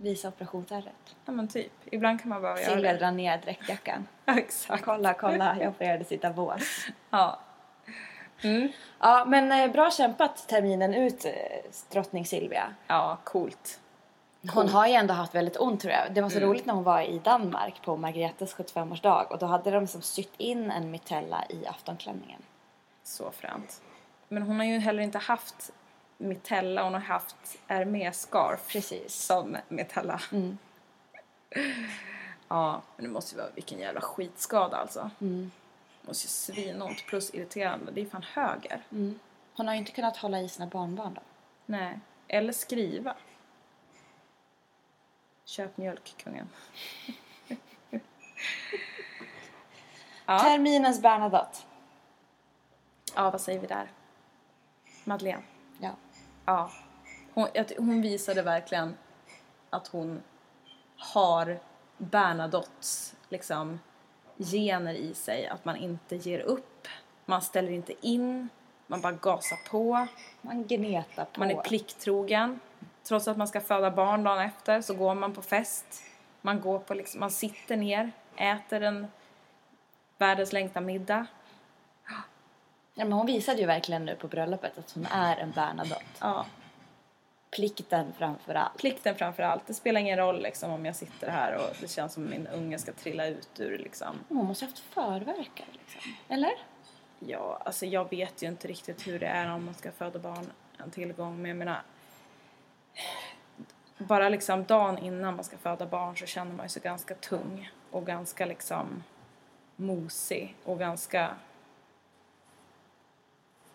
Visa 0.00 0.28
operationsärret. 0.28 1.16
Ja 1.24 1.32
men 1.32 1.48
typ. 1.48 1.72
Ibland 1.84 2.20
kan 2.20 2.28
man 2.28 2.42
behöva 2.42 2.60
göra 2.60 2.80
det. 2.80 2.92
drar 2.98 3.10
ner 3.10 3.38
dräktjackan. 3.38 4.08
Ja, 4.24 4.38
exakt. 4.38 4.84
kolla, 4.84 5.14
kolla, 5.14 5.56
jag 5.60 5.68
opererades 5.68 6.12
i 6.12 6.16
Davos. 6.16 6.86
Ja. 7.10 7.40
Ja, 9.00 9.24
men 9.28 9.52
eh, 9.52 9.70
bra 9.72 9.90
kämpat 9.90 10.48
terminen 10.48 10.94
ut, 10.94 11.24
eh, 11.24 11.32
drottning 11.92 12.26
Silvia. 12.26 12.74
Ja, 12.86 13.18
coolt. 13.24 13.80
Hon 14.54 14.68
har 14.68 14.86
ju 14.86 14.92
ändå 14.94 15.14
haft 15.14 15.34
väldigt 15.34 15.56
ont 15.60 15.80
tror 15.80 15.92
jag. 15.92 16.14
Det 16.14 16.20
var 16.20 16.28
så 16.30 16.36
Mm. 16.36 16.48
roligt 16.48 16.66
när 16.66 16.74
hon 16.74 16.84
var 16.84 17.00
i 17.02 17.18
Danmark 17.18 17.82
på 17.82 17.96
Margretes 17.96 18.54
75-årsdag 18.54 19.26
och 19.30 19.38
då 19.38 19.46
hade 19.46 19.70
de 19.70 19.80
liksom 19.80 20.02
sytt 20.02 20.32
in 20.36 20.70
en 20.70 20.90
mitella 20.90 21.44
i 21.48 21.66
aftonklänningen. 21.66 22.42
Så 23.02 23.30
fränt. 23.30 23.82
Men 24.28 24.42
hon 24.42 24.56
har 24.56 24.64
ju 24.66 24.78
heller 24.78 25.02
inte 25.02 25.18
haft 25.18 25.70
mitella, 26.18 26.82
hon 26.82 26.92
har 26.92 27.00
haft 27.00 27.58
Hermès-scarf. 27.66 28.68
Precis. 28.68 29.14
Som 29.14 29.56
mitella. 29.68 30.20
Ja, 32.48 32.82
men 32.96 33.04
det 33.04 33.10
måste 33.10 33.34
ju 33.34 33.40
vara 33.40 33.50
vilken 33.54 33.78
jävla 33.78 34.00
skitskada 34.00 34.76
alltså. 34.76 35.10
Mm. 35.20 35.50
Måste 36.02 36.26
ju 36.26 36.28
svinont 36.28 37.06
plus 37.06 37.34
irriterande. 37.34 37.92
Det 37.92 38.00
är 38.00 38.06
fan 38.06 38.24
höger. 38.32 38.82
Hon 39.54 39.66
har 39.66 39.74
ju 39.74 39.78
inte 39.78 39.92
kunnat 39.92 40.16
hålla 40.16 40.40
i 40.40 40.48
sina 40.48 40.66
barnbarn 40.66 41.14
då. 41.14 41.20
Nej. 41.66 42.00
Eller 42.28 42.52
skriva. 42.52 43.14
Köp 45.44 45.76
mjölk, 45.76 46.14
kungen. 46.16 46.48
Ja. 50.30 50.38
Terminens 50.38 51.02
Bernadotte. 51.02 51.58
Ja, 53.14 53.30
vad 53.30 53.40
säger 53.40 53.60
vi 53.60 53.66
där? 53.66 53.90
Madeleine. 55.04 55.42
Ja. 56.48 56.70
Hon, 57.34 57.48
hon 57.78 58.02
visade 58.02 58.42
verkligen 58.42 58.96
att 59.70 59.88
hon 59.88 60.22
har 60.96 61.58
Bernadottes 61.96 63.14
liksom, 63.28 63.80
gener 64.36 64.94
i 64.94 65.14
sig. 65.14 65.46
Att 65.46 65.64
man 65.64 65.76
inte 65.76 66.16
ger 66.16 66.40
upp, 66.40 66.88
man 67.24 67.42
ställer 67.42 67.70
inte 67.70 68.06
in, 68.06 68.48
man 68.86 69.00
bara 69.00 69.12
gasar 69.12 69.70
på. 69.70 70.06
Man 70.42 70.66
gnetar 70.66 71.24
på. 71.24 71.40
Man 71.40 71.50
är 71.50 71.62
plikttrogen. 71.62 72.60
Trots 73.02 73.28
att 73.28 73.36
man 73.36 73.48
ska 73.48 73.60
föda 73.60 73.90
barn 73.90 74.24
dagen 74.24 74.38
efter 74.38 74.80
så 74.80 74.94
går 74.94 75.14
man 75.14 75.34
på 75.34 75.42
fest. 75.42 76.02
Man, 76.40 76.60
går 76.60 76.78
på 76.78 76.94
liksom, 76.94 77.20
man 77.20 77.30
sitter 77.30 77.76
ner, 77.76 78.12
äter 78.36 78.82
en 78.82 79.06
världens 80.18 80.52
längsta 80.52 80.80
middag. 80.80 81.26
Ja, 82.98 83.04
men 83.04 83.12
hon 83.12 83.26
visade 83.26 83.60
ju 83.60 83.66
verkligen 83.66 84.04
nu 84.04 84.14
på 84.14 84.28
bröllopet 84.28 84.78
att 84.78 84.90
hon 84.90 85.06
är 85.06 85.36
en 85.36 85.50
Bernadotte. 85.50 86.04
Ja, 86.20 86.46
Plikten 87.50 88.12
framför 88.18 88.54
allt. 88.54 88.78
plikten 88.78 89.14
framför 89.14 89.42
allt. 89.42 89.66
Det 89.66 89.74
spelar 89.74 90.00
ingen 90.00 90.18
roll 90.18 90.42
liksom, 90.42 90.70
om 90.70 90.86
jag 90.86 90.96
sitter 90.96 91.30
här 91.30 91.54
och 91.56 91.76
det 91.80 91.88
känns 91.88 92.12
som 92.12 92.30
min 92.30 92.46
unge 92.46 92.78
ska 92.78 92.92
trilla 92.92 93.26
ut 93.26 93.60
ur 93.60 93.78
liksom. 93.78 94.18
Hon 94.28 94.46
måste 94.46 94.64
ha 94.64 94.70
haft 94.70 94.78
förverkar 94.78 95.66
liksom. 95.72 96.12
Eller? 96.28 96.50
Ja, 97.18 97.62
alltså 97.64 97.86
jag 97.86 98.10
vet 98.10 98.42
ju 98.42 98.46
inte 98.46 98.68
riktigt 98.68 99.06
hur 99.06 99.18
det 99.18 99.26
är 99.26 99.54
om 99.54 99.64
man 99.64 99.74
ska 99.74 99.92
föda 99.92 100.18
barn 100.18 100.46
en 100.78 100.90
tillgång. 100.90 101.42
Men 101.42 101.48
jag 101.48 101.56
menar, 101.56 101.82
bara 103.98 104.28
liksom 104.28 104.64
dagen 104.64 104.98
innan 104.98 105.36
man 105.36 105.44
ska 105.44 105.56
föda 105.56 105.86
barn 105.86 106.16
så 106.16 106.26
känner 106.26 106.52
man 106.52 106.68
sig 106.68 106.82
ganska 106.82 107.14
tung 107.14 107.70
och 107.90 108.06
ganska 108.06 108.46
liksom 108.46 109.04
mosig 109.76 110.56
och 110.64 110.78
ganska... 110.78 111.36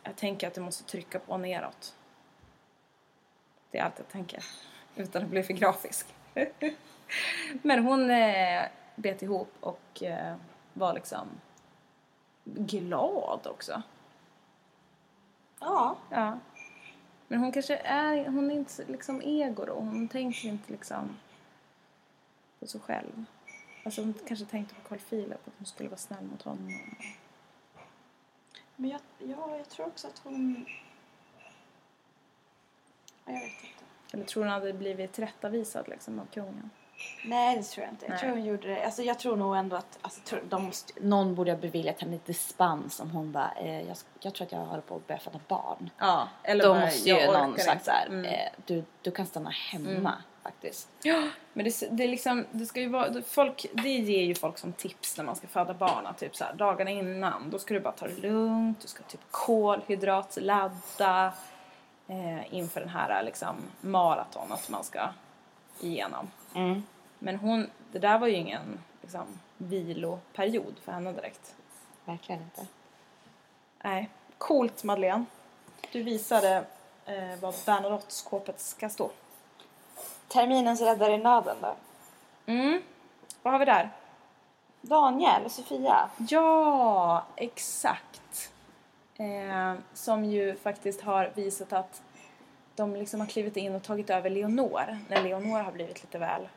Jag 0.03 0.15
tänker 0.15 0.47
att 0.47 0.53
du 0.53 0.61
måste 0.61 0.83
trycka 0.83 1.19
på 1.19 1.37
neråt. 1.37 1.95
Det 3.71 3.77
är 3.77 3.83
allt 3.83 3.97
jag 3.97 4.09
tänker, 4.09 4.45
utan 4.95 5.23
att 5.23 5.29
bli 5.29 5.43
för 5.43 5.53
grafisk. 5.53 6.07
Men 7.61 7.83
hon 7.85 8.11
eh, 8.11 8.63
bet 8.95 9.21
ihop 9.21 9.53
och 9.59 10.03
eh, 10.03 10.35
var 10.73 10.93
liksom 10.93 11.27
glad 12.43 13.47
också. 13.47 13.81
Ja. 15.59 15.97
Ja. 16.09 16.39
Men 17.27 17.39
hon 17.39 17.51
kanske 17.51 17.75
är, 17.75 18.25
hon 18.25 18.51
är 18.51 18.55
inte 18.55 18.85
liksom 18.87 19.21
ego 19.21 19.65
då. 19.65 19.73
Hon 19.73 20.07
tänker 20.07 20.47
inte 20.47 20.71
liksom 20.71 21.17
på 22.59 22.67
sig 22.67 22.81
själv. 22.81 23.25
Alltså 23.83 24.01
hon 24.01 24.13
kanske 24.27 24.45
tänkte 24.45 24.75
på 24.75 24.81
Carl 24.89 24.99
Philip, 24.99 25.47
att 25.47 25.53
hon 25.57 25.65
skulle 25.65 25.89
vara 25.89 25.97
snäll 25.97 26.23
mot 26.23 26.41
honom. 26.41 26.73
Men 28.75 28.89
jag, 28.89 28.99
ja, 29.19 29.57
jag 29.57 29.69
tror 29.69 29.87
också 29.87 30.07
att 30.07 30.21
hon... 30.23 30.65
Ja, 33.25 33.31
Jag 33.33 33.39
vet 33.39 33.43
inte. 33.43 33.83
Eller 34.13 34.23
tror 34.25 34.43
hon 34.43 34.51
hade 34.51 34.73
blivit 34.73 35.13
tillrättavisad 35.13 35.87
liksom 35.87 36.19
av 36.19 36.25
kungen? 36.25 36.69
Nej, 37.25 37.57
det 37.57 37.63
tror 37.63 37.83
jag 37.85 37.93
inte. 37.93 38.05
Jag 38.05 38.09
Nej. 38.11 38.19
tror 38.19 38.29
hon 38.29 38.45
gjorde 38.45 38.67
det. 38.67 38.85
Alltså, 38.85 39.01
jag 39.01 39.19
tror 39.19 39.35
nog 39.35 39.55
ändå 39.57 39.75
att 39.75 39.97
alltså, 40.01 40.35
de 40.49 40.63
måste, 40.63 40.93
någon 41.01 41.35
borde 41.35 41.51
ha 41.51 41.57
beviljat 41.57 41.99
henne 42.01 42.11
lite 42.11 42.25
dispens 42.27 42.99
om 42.99 43.11
hon 43.11 43.31
bara, 43.31 43.51
eh, 43.59 43.81
jag, 43.87 43.97
jag 44.19 44.33
tror 44.33 44.45
att 44.45 44.51
jag 44.51 44.59
håller 44.59 44.81
på 44.81 44.95
att 44.95 45.07
börja 45.07 45.19
föda 45.19 45.39
barn. 45.47 45.89
Ja, 45.97 46.27
eller 46.43 46.63
Då 46.63 46.73
måste 46.75 47.09
ju 47.09 47.25
någon 47.31 47.57
sagt 47.57 47.71
inte. 47.73 47.85
så 47.85 47.91
här, 47.91 48.07
Mm. 48.07 48.25
eh, 48.25 48.49
du, 48.65 48.83
du 49.01 49.11
kan 49.11 49.25
stanna 49.25 49.49
hemma 49.49 50.13
faktiskt. 50.43 50.89
Ja, 51.03 51.29
men 51.53 51.65
det, 51.65 51.87
det 51.91 52.03
är 52.03 52.07
liksom, 52.07 52.45
det 52.51 52.65
ska 52.65 52.79
ju 52.79 52.89
vara, 52.89 53.21
folk, 53.21 53.65
det 53.73 53.89
ger 53.89 54.23
ju 54.23 54.35
folk 54.35 54.57
som 54.57 54.73
tips 54.73 55.17
när 55.17 55.25
man 55.25 55.35
ska 55.35 55.47
föda 55.47 55.73
barn 55.73 56.07
typ 56.17 56.35
så 56.35 56.43
här, 56.43 56.53
dagarna 56.53 56.91
innan, 56.91 57.49
då 57.49 57.59
ska 57.59 57.73
du 57.73 57.79
bara 57.79 57.93
ta 57.93 58.07
det 58.07 58.21
lugnt, 58.21 58.81
du 58.81 58.87
ska 58.87 59.03
typ 59.03 59.21
kolhydratladda 59.31 61.33
eh, 62.07 62.53
inför 62.53 62.79
den 62.79 62.89
här 62.89 63.23
liksom 63.23 63.55
maratonet 63.81 64.69
man 64.69 64.83
ska 64.83 65.09
igenom. 65.79 66.31
Men 67.19 67.35
hon, 67.35 67.69
det 67.91 67.99
där 67.99 68.17
var 68.17 68.27
ju 68.27 68.33
ingen 68.33 68.79
liksom, 69.01 69.25
viloperiod 69.57 70.75
för 70.83 70.91
henne 70.91 71.11
direkt. 71.11 71.55
Verkligen 72.05 72.41
inte. 72.41 72.67
Nej, 73.83 74.09
coolt 74.37 74.83
Madeleine. 74.83 75.25
Du 75.91 76.03
visade 76.03 76.65
eh, 77.05 77.39
vad 77.41 77.53
Bernadotte-skåpet 77.65 78.59
ska 78.59 78.89
stå. 78.89 79.11
Terminens 80.33 80.81
räddare 80.81 81.13
i 81.13 81.17
nöden 81.17 81.57
då? 81.61 81.75
Mm, 82.45 82.81
vad 83.43 83.53
har 83.53 83.59
vi 83.59 83.65
där? 83.65 83.89
Daniel 84.81 85.45
och 85.45 85.51
Sofia. 85.51 86.09
Ja, 86.29 87.25
exakt. 87.35 88.51
Eh, 89.17 89.73
som 89.93 90.25
ju 90.25 90.55
faktiskt 90.55 91.01
har 91.01 91.31
visat 91.35 91.73
att 91.73 92.01
de 92.75 92.95
liksom 92.95 93.19
har 93.19 93.27
klivit 93.27 93.57
in 93.57 93.75
och 93.75 93.83
tagit 93.83 94.09
över 94.09 94.29
Leonor 94.29 94.97
när 95.09 95.23
Leonor 95.23 95.59
har 95.59 95.71
blivit 95.71 96.01
lite 96.03 96.17
väl 96.17 96.47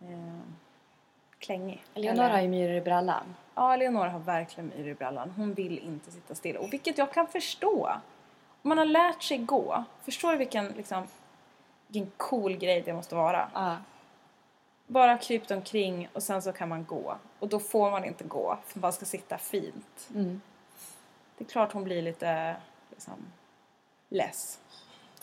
eh, 0.00 0.38
klängig. 1.38 1.82
Leonor 1.94 2.24
Eller- 2.24 2.30
har 2.34 2.40
ju 2.40 2.48
myror 2.48 2.74
i 2.76 2.80
brallan. 2.80 3.34
Ja, 3.54 3.76
Leonor 3.76 4.06
har 4.06 4.18
verkligen 4.18 4.72
myror 4.76 4.88
i 4.88 4.94
brallan. 4.94 5.30
Hon 5.36 5.54
vill 5.54 5.78
inte 5.78 6.10
sitta 6.10 6.34
still. 6.34 6.56
Och 6.56 6.72
vilket 6.72 6.98
jag 6.98 7.12
kan 7.12 7.26
förstå. 7.26 7.90
Om 8.62 8.68
man 8.68 8.78
har 8.78 8.84
lärt 8.84 9.22
sig 9.22 9.38
gå, 9.38 9.84
förstår 10.04 10.32
du 10.32 10.36
vilken, 10.38 10.68
liksom, 10.68 11.06
vilken 11.88 12.12
cool 12.16 12.56
grej 12.56 12.80
det 12.82 12.92
måste 12.92 13.14
vara? 13.14 13.50
Ja. 13.54 13.76
Bara 14.86 15.18
krypt 15.18 15.50
omkring 15.50 16.08
och 16.12 16.22
sen 16.22 16.42
så 16.42 16.52
kan 16.52 16.68
man 16.68 16.84
gå. 16.84 17.16
Och 17.38 17.48
då 17.48 17.58
får 17.60 17.90
man 17.90 18.04
inte 18.04 18.24
gå 18.24 18.58
för 18.66 18.80
man 18.80 18.92
ska 18.92 19.06
sitta 19.06 19.38
fint. 19.38 20.08
Mm. 20.14 20.40
Det 21.38 21.44
är 21.44 21.48
klart 21.48 21.72
hon 21.72 21.84
blir 21.84 22.02
lite 22.02 22.56
liksom 22.90 23.14
less. 24.08 24.58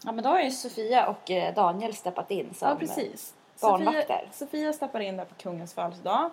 ja, 0.03 0.11
men 0.11 0.23
då 0.23 0.29
har 0.29 0.39
ju 0.41 0.51
Sofia 0.51 1.07
och 1.07 1.31
eh, 1.31 1.53
Daniel 1.53 1.95
steppat 1.95 2.31
in 2.31 2.53
som 2.53 2.67
Ja, 2.69 2.75
precis. 2.75 3.33
barnvakter. 3.61 4.01
Sofia, 4.01 4.31
Sofia 4.47 4.73
stappade 4.73 5.05
in 5.05 5.17
där 5.17 5.25
på 5.25 5.35
kungens 5.35 5.73
födelsedag 5.73 6.29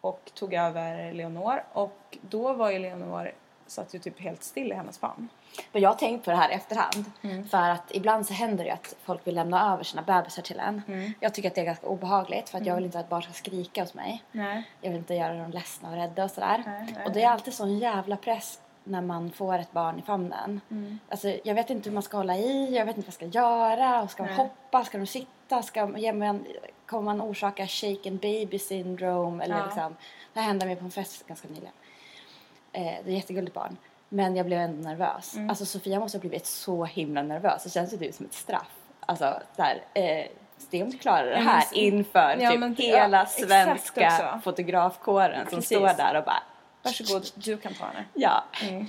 och 0.00 0.30
tog 0.34 0.54
över 0.54 1.12
Leonor. 1.12 1.64
Och 1.72 2.18
då 2.20 2.52
var 2.52 2.70
ju 2.70 2.78
Leonor, 2.78 3.32
satt 3.70 3.94
ju 3.94 3.98
typ 3.98 4.20
helt 4.20 4.42
still 4.42 4.72
i 4.72 4.74
hennes 4.74 4.98
famn. 4.98 5.28
Men 5.72 5.82
jag 5.82 5.90
har 5.90 5.94
tänkt 5.96 6.24
på 6.24 6.30
det 6.30 6.36
här 6.36 6.50
efterhand. 6.50 7.04
Mm. 7.22 7.48
För 7.48 7.70
att 7.70 7.90
ibland 7.94 8.26
så 8.26 8.32
händer 8.32 8.64
det 8.64 8.68
ju 8.68 8.74
att 8.74 8.96
folk 9.04 9.26
vill 9.26 9.34
lämna 9.34 9.72
över 9.72 9.84
sina 9.84 10.02
bebisar 10.02 10.42
till 10.42 10.58
en. 10.60 10.82
Mm. 10.88 11.12
Jag 11.20 11.34
tycker 11.34 11.48
att 11.48 11.54
det 11.54 11.60
är 11.60 11.64
ganska 11.64 11.86
obehagligt 11.86 12.48
för 12.48 12.58
att 12.58 12.66
jag 12.66 12.74
vill 12.74 12.84
inte 12.84 12.98
att 12.98 13.08
barn 13.08 13.22
ska 13.22 13.32
skrika 13.32 13.82
hos 13.82 13.94
mig. 13.94 14.22
Nej. 14.32 14.68
Jag 14.80 14.90
vill 14.90 14.98
inte 14.98 15.14
göra 15.14 15.34
dem 15.34 15.50
ledsna 15.50 15.90
och 15.90 15.96
rädda 15.96 16.24
och 16.24 16.30
sådär. 16.30 16.62
Nej, 16.66 16.94
nej, 16.96 17.06
och 17.06 17.12
det 17.12 17.22
är 17.22 17.28
alltid 17.30 17.54
sån 17.54 17.78
jävla 17.78 18.16
press 18.16 18.60
när 18.84 19.00
man 19.00 19.30
får 19.30 19.58
ett 19.58 19.72
barn 19.72 19.98
i 19.98 20.02
famnen. 20.02 20.60
Mm. 20.70 20.98
Alltså, 21.08 21.36
jag 21.44 21.54
vet 21.54 21.70
inte 21.70 21.88
hur 21.88 21.94
man 21.94 22.02
ska 22.02 22.16
hålla 22.16 22.36
i, 22.36 22.76
jag 22.76 22.86
vet 22.86 22.96
inte 22.96 23.06
vad 23.06 23.22
jag 23.26 23.32
ska 23.32 23.38
göra. 23.40 24.02
Och 24.02 24.10
ska 24.10 24.22
man 24.22 24.32
hoppa, 24.32 24.84
ska 24.84 24.98
de 24.98 25.06
sitta, 25.06 25.62
ska, 25.62 25.86
men, 25.86 26.46
kommer 26.86 27.02
man 27.02 27.20
orsaka 27.20 27.66
shaken 27.66 28.16
baby 28.16 28.58
syndrome? 28.58 29.44
Eller 29.44 29.58
Ja. 29.58 29.64
liksom, 29.64 29.96
det 30.32 30.40
här 30.40 30.46
hände 30.46 30.66
mig 30.66 30.76
på 30.76 30.84
en 30.84 30.90
fest 30.90 31.26
ganska 31.26 31.48
nyligen. 31.48 31.72
Eh, 32.72 32.82
det 32.82 32.88
är 32.88 33.00
ett 33.00 33.06
jättegulligt 33.06 33.54
barn. 33.54 33.76
Men 34.08 34.36
jag 34.36 34.46
blev 34.46 34.58
ändå 34.60 34.88
nervös. 34.88 35.34
Mm. 35.36 35.50
Alltså 35.50 35.66
Sofia 35.66 36.00
måste 36.00 36.18
ha 36.18 36.20
blivit 36.20 36.46
så 36.46 36.84
himla 36.84 37.22
nervös. 37.22 37.64
Det 37.64 37.70
känns 37.70 37.92
ju 37.92 37.96
typ 37.98 38.14
som 38.14 38.26
ett 38.26 38.32
straff. 38.34 38.70
Alltså 39.00 39.40
såhär, 39.56 39.82
eh, 39.94 40.26
du 40.70 40.98
klarar 40.98 41.24
det 41.24 41.30
Ja, 41.32 41.38
här 41.38 41.58
s- 41.58 41.72
inför 41.72 42.36
Ja, 42.40 42.50
typ 42.50 42.60
men- 42.60 42.76
hela 42.76 43.18
ja, 43.18 43.26
svenska 43.26 44.40
fotografkåren 44.44 45.46
som 45.50 45.58
Precis. 45.58 45.78
står 45.78 45.86
där 45.96 46.14
och 46.18 46.24
bara 46.24 46.42
Varsågod, 46.82 47.26
du 47.34 47.56
kan 47.56 47.74
ta 47.74 47.84
henne. 47.86 48.04
ja. 48.14 48.44
Mm. 48.62 48.86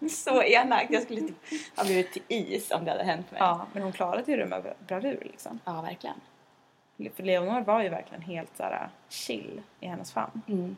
Så 0.10 0.42
elakt. 0.42 0.90
Jag 0.90 1.02
skulle 1.02 1.20
typ 1.20 1.36
ha 1.76 1.84
blivit 1.84 2.12
till 2.12 2.22
is 2.28 2.70
om 2.70 2.84
det 2.84 2.90
hade 2.90 3.04
hänt 3.04 3.30
mig. 3.30 3.40
Ja, 3.40 3.66
men 3.72 3.82
hon 3.82 3.92
klarade 3.92 4.30
ju 4.32 4.36
det 4.38 4.46
med 4.46 4.74
bravur 4.86 5.20
liksom. 5.24 5.60
Ja, 5.64 5.80
verkligen. 5.80 6.16
För 7.16 7.22
Leonor 7.22 7.60
var 7.60 7.82
ju 7.82 7.88
verkligen 7.88 8.22
helt 8.22 8.56
såhär 8.56 8.88
chill 9.08 9.62
i 9.80 9.86
hennes 9.86 10.12
famn. 10.12 10.42
Mm. 10.48 10.76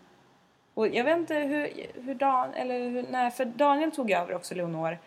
Och 0.79 0.89
jag 0.89 1.05
vet 1.05 1.19
inte 1.19 1.35
hur, 1.35 1.91
hur 2.03 2.15
Dan, 2.15 2.55
eller 2.55 2.89
hur, 2.89 3.07
nej, 3.11 3.31
för 3.31 3.45
Daniel 3.45 3.93
tog 3.93 4.11
över 4.11 4.35
också 4.35 4.55
Leonor 4.55 4.99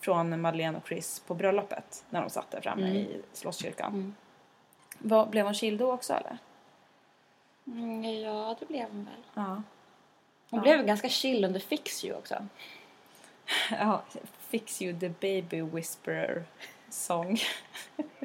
från 0.00 0.40
Madeleine 0.40 0.78
och 0.78 0.88
Chris 0.88 1.22
på 1.26 1.34
bröllopet 1.34 2.04
när 2.10 2.20
de 2.20 2.30
satt 2.30 2.50
där 2.50 2.60
framme 2.60 2.88
i 2.88 3.22
Slottskyrkan. 3.32 4.14
Vad, 4.98 5.30
blev 5.30 5.44
hon 5.44 5.54
chill 5.54 5.78
då 5.78 5.92
också 5.92 6.12
eller? 6.12 6.38
Mm, 7.66 8.20
ja, 8.20 8.56
det 8.60 8.66
blev 8.66 8.90
hon 8.90 9.04
väl. 9.04 9.22
Ja. 9.34 9.62
Hon 10.50 10.60
blev 10.60 10.86
ganska 10.86 11.08
chill 11.08 11.44
under 11.44 11.60
Fix 11.60 12.04
You 12.04 12.18
också. 12.18 12.46
ja. 13.70 14.02
Fix 14.38 14.82
you 14.82 15.00
the 15.00 15.08
baby 15.08 15.60
whisperer 15.60 16.44
song. 16.88 17.38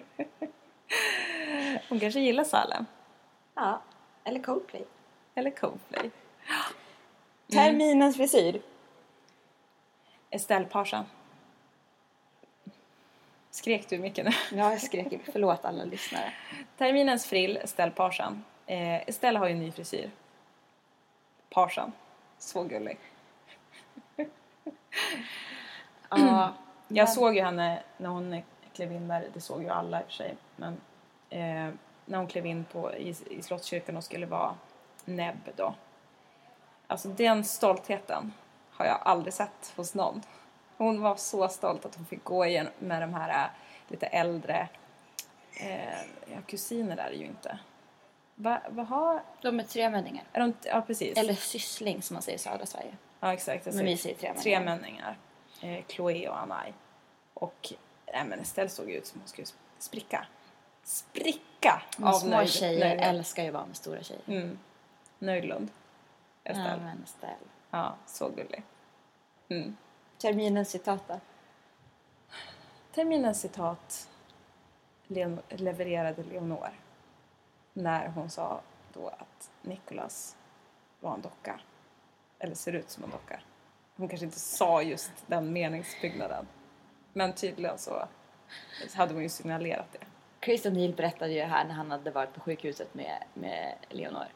hon 1.89 1.99
kanske 1.99 2.19
gillar 2.19 2.43
Salem. 2.43 2.85
Ja, 3.55 3.81
eller 4.23 4.43
Coldplay. 4.43 4.85
Eller 5.35 5.51
Coldplay. 5.51 6.11
Terminens 7.53 8.17
frisyr. 8.17 8.61
Estelle 10.29 10.65
Parsan. 10.65 11.05
Skrek 13.51 13.89
du 13.89 13.97
mycket 13.99 14.25
nu? 14.25 14.31
Ja, 14.57 14.71
jag 14.71 14.81
skrek. 14.81 15.21
Förlåt 15.31 15.65
alla 15.65 15.83
lyssnare. 15.83 16.33
Terminens 16.77 17.25
frill, 17.25 17.57
Estelle 17.57 17.91
Parsan. 17.91 18.43
Eh, 18.65 19.09
Estelle 19.09 19.39
har 19.39 19.47
ju 19.47 19.51
en 19.51 19.59
ny 19.59 19.71
frisyr. 19.71 20.11
Parsan. 21.49 21.91
Så 22.37 22.63
gullig. 22.63 22.97
Ja, 26.09 26.53
Jag 26.87 27.09
såg 27.09 27.35
ju 27.35 27.41
henne 27.41 27.83
när 27.97 28.09
hon 28.09 28.41
klev 28.73 28.91
in 28.91 29.07
där, 29.07 29.27
det 29.33 29.41
såg 29.41 29.63
ju 29.63 29.69
alla 29.69 30.01
i 30.01 30.03
och 30.03 30.07
för 30.07 30.13
sig, 30.13 30.35
men 30.55 30.73
eh, 31.29 31.73
när 32.05 32.17
hon 32.17 32.27
klev 32.27 32.45
in 32.45 32.65
på, 32.65 32.93
i, 32.93 33.15
i 33.29 33.41
Slottskyrkan 33.41 33.97
och 33.97 34.03
skulle 34.03 34.25
vara 34.25 34.55
näbb 35.05 35.49
då. 35.55 35.75
Alltså 36.93 37.08
den 37.08 37.43
stoltheten 37.43 38.34
har 38.71 38.86
jag 38.86 38.99
aldrig 39.01 39.34
sett 39.34 39.73
hos 39.75 39.93
någon. 39.95 40.21
Hon 40.77 41.01
var 41.01 41.15
så 41.15 41.47
stolt 41.49 41.86
att 41.86 41.95
hon 41.95 42.06
fick 42.06 42.23
gå 42.23 42.45
igen 42.45 42.69
med 42.79 43.01
de 43.01 43.13
här 43.13 43.43
äh, 43.43 43.49
lite 43.88 44.06
äldre, 44.06 44.67
eh, 45.53 46.39
kusiner 46.47 46.95
där 46.95 47.03
är 47.03 47.12
ju 47.13 47.25
inte. 47.25 47.60
Va, 48.36 48.62
vad 48.69 48.88
har, 48.88 49.23
de 49.41 49.60
är 49.60 49.63
tremänningar. 49.63 50.23
är 50.34 50.39
de, 50.39 50.53
ja 50.63 50.82
precis. 50.88 51.17
Eller 51.17 51.34
syssling 51.34 52.01
som 52.01 52.13
man 52.13 52.21
säger 52.23 52.38
i 52.38 52.41
södra 52.41 52.65
Sverige. 52.65 52.97
Ja, 53.19 53.34
exakt. 53.34 53.65
Men 53.65 53.86
vi 53.86 53.97
säger 53.97 54.15
tremänningar. 54.15 54.43
Tremänningar. 54.43 55.17
Eh, 55.62 55.86
Chloe 55.88 56.29
och 56.29 56.39
Anai. 56.39 56.73
Och 57.34 57.73
nej, 58.13 58.25
men 58.25 58.39
Estelle 58.39 58.69
såg 58.69 58.91
ut 58.91 59.08
som 59.08 59.19
hon 59.19 59.27
skulle 59.27 59.47
spricka. 59.79 60.25
Spricka! 60.84 61.82
Men 61.97 62.13
små 62.13 62.29
nöjd- 62.29 62.49
tjejer 62.49 62.79
nöjdhet. 62.79 63.08
älskar 63.08 63.43
ju 63.43 63.49
att 63.49 63.53
vara 63.53 63.65
med 63.65 63.75
stora 63.75 64.03
tjejer. 64.03 64.21
Mm. 64.27 64.60
Nöjdlund. 65.19 65.69
Ja, 66.43 66.51
Estelle. 66.51 66.84
men 66.84 67.03
Estelle. 67.03 67.36
Ja, 67.71 67.95
så 68.06 68.29
gullig. 68.29 68.63
Mm. 69.49 69.77
Terminens 70.17 70.69
citat 70.69 71.08
då? 71.08 71.19
Terminens 72.91 73.41
citat 73.41 74.10
Leon- 75.08 75.41
levererade 75.49 76.23
Leonor 76.23 76.69
när 77.73 78.08
hon 78.08 78.29
sa 78.29 78.62
då 78.93 79.08
att 79.08 79.51
Nicholas 79.62 80.36
var 80.99 81.13
en 81.13 81.21
docka. 81.21 81.60
Eller 82.39 82.56
ser 82.56 82.73
ut 82.73 82.89
som 82.89 83.03
en 83.03 83.10
docka. 83.10 83.39
Hon 83.95 84.08
kanske 84.08 84.25
inte 84.25 84.39
sa 84.39 84.82
just 84.82 85.12
den 85.27 85.53
meningsbyggnaden. 85.53 86.47
Men 87.13 87.34
tydligen 87.34 87.77
så 87.77 88.08
hade 88.93 89.13
hon 89.13 89.23
ju 89.23 89.29
signalerat 89.29 89.91
det. 89.91 90.06
Chris 90.45 90.65
O'Neill 90.65 90.95
berättade 90.95 91.34
ju 91.34 91.41
här 91.41 91.65
när 91.65 91.73
han 91.73 91.91
hade 91.91 92.12
varit 92.12 92.34
på 92.34 92.39
sjukhuset 92.41 92.93
med, 92.93 93.23
med 93.34 93.75
Leonor. 93.89 94.27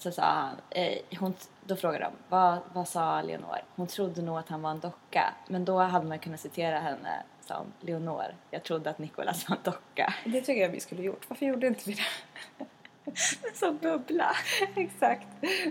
Så 0.00 0.12
sa 0.12 0.22
han, 0.22 0.56
eh, 0.70 0.98
hon, 1.18 1.34
då 1.64 1.76
frågade 1.76 2.04
de, 2.04 2.12
vad, 2.28 2.58
vad 2.72 2.88
sa 2.88 3.22
Leonor? 3.22 3.58
Hon 3.76 3.86
trodde 3.86 4.22
nog 4.22 4.38
att 4.38 4.48
han 4.48 4.62
var 4.62 4.70
en 4.70 4.80
docka. 4.80 5.34
Men 5.48 5.64
då 5.64 5.78
hade 5.78 6.06
man 6.06 6.18
kunnat 6.18 6.40
citera 6.40 6.78
henne 6.80 7.22
som 7.40 7.66
Leonor, 7.80 8.34
jag 8.50 8.62
trodde 8.62 8.90
att 8.90 8.98
Nicholas 8.98 9.48
var 9.48 9.56
en 9.56 9.62
docka. 9.62 10.14
Det 10.24 10.40
tycker 10.40 10.62
jag 10.62 10.68
vi 10.68 10.80
skulle 10.80 11.02
gjort. 11.02 11.30
Varför 11.30 11.46
gjorde 11.46 11.66
inte 11.66 11.90
vi 11.90 11.94
det? 11.94 12.66
Som 13.54 13.76
bubbla. 13.76 14.32
Exakt, 14.76 15.28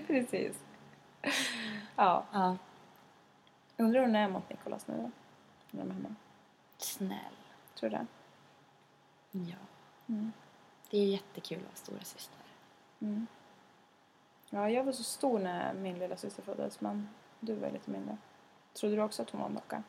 precis. 0.08 0.56
Ja, 1.96 2.26
Ja, 2.32 2.58
undrar 3.78 4.00
hur 4.00 4.08
hon 4.08 4.16
är 4.16 4.28
mot 4.30 4.50
Nicholas 4.50 4.88
nu 4.88 4.94
då? 4.98 5.12
När 5.72 5.84
de 5.84 5.90
är 5.90 5.94
hemma. 5.94 6.16
snäll. 6.78 7.36
Tror 7.80 7.90
du 7.90 7.96
det? 7.98 8.06
Ja. 9.32 9.56
Det 10.90 10.98
är 10.98 11.06
jättekul 11.06 11.58
att 11.58 11.64
vara 11.64 11.76
stora 11.76 12.04
syster. 12.04 12.40
Ja, 14.50 14.70
jag 14.70 14.84
var 14.84 14.92
så 14.92 15.04
stor 15.04 15.40
när 15.40 15.74
min 15.74 16.00
lilla 16.00 16.18
syster 16.18 16.44
föddes, 16.44 16.82
men 16.82 17.10
du 17.40 17.56
var 17.56 17.70
lite 17.70 17.92
mindre. 17.92 18.18
Trodde 18.74 18.96
du 18.96 19.02
också 19.02 19.22
att 19.22 19.30
hon 19.30 19.42
var 19.42 19.48
en 19.48 19.56
docka? 19.56 19.84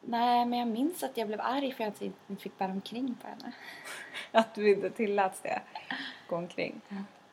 Nej, 0.00 0.46
men 0.46 0.58
jag 0.58 0.68
minns 0.68 1.02
att 1.02 1.16
jag 1.16 1.28
blev 1.28 1.40
arg 1.40 1.72
för 1.72 1.84
att 1.84 2.00
jag 2.00 2.12
inte 2.28 2.42
fick 2.42 2.58
bära 2.58 2.72
omkring 2.72 3.14
på 3.22 3.28
henne. 3.28 3.52
Att 4.32 4.54
du 4.54 4.74
inte 4.74 4.90
tilläts 4.90 5.40
det? 5.40 5.62
Gå 6.28 6.36
omkring? 6.36 6.80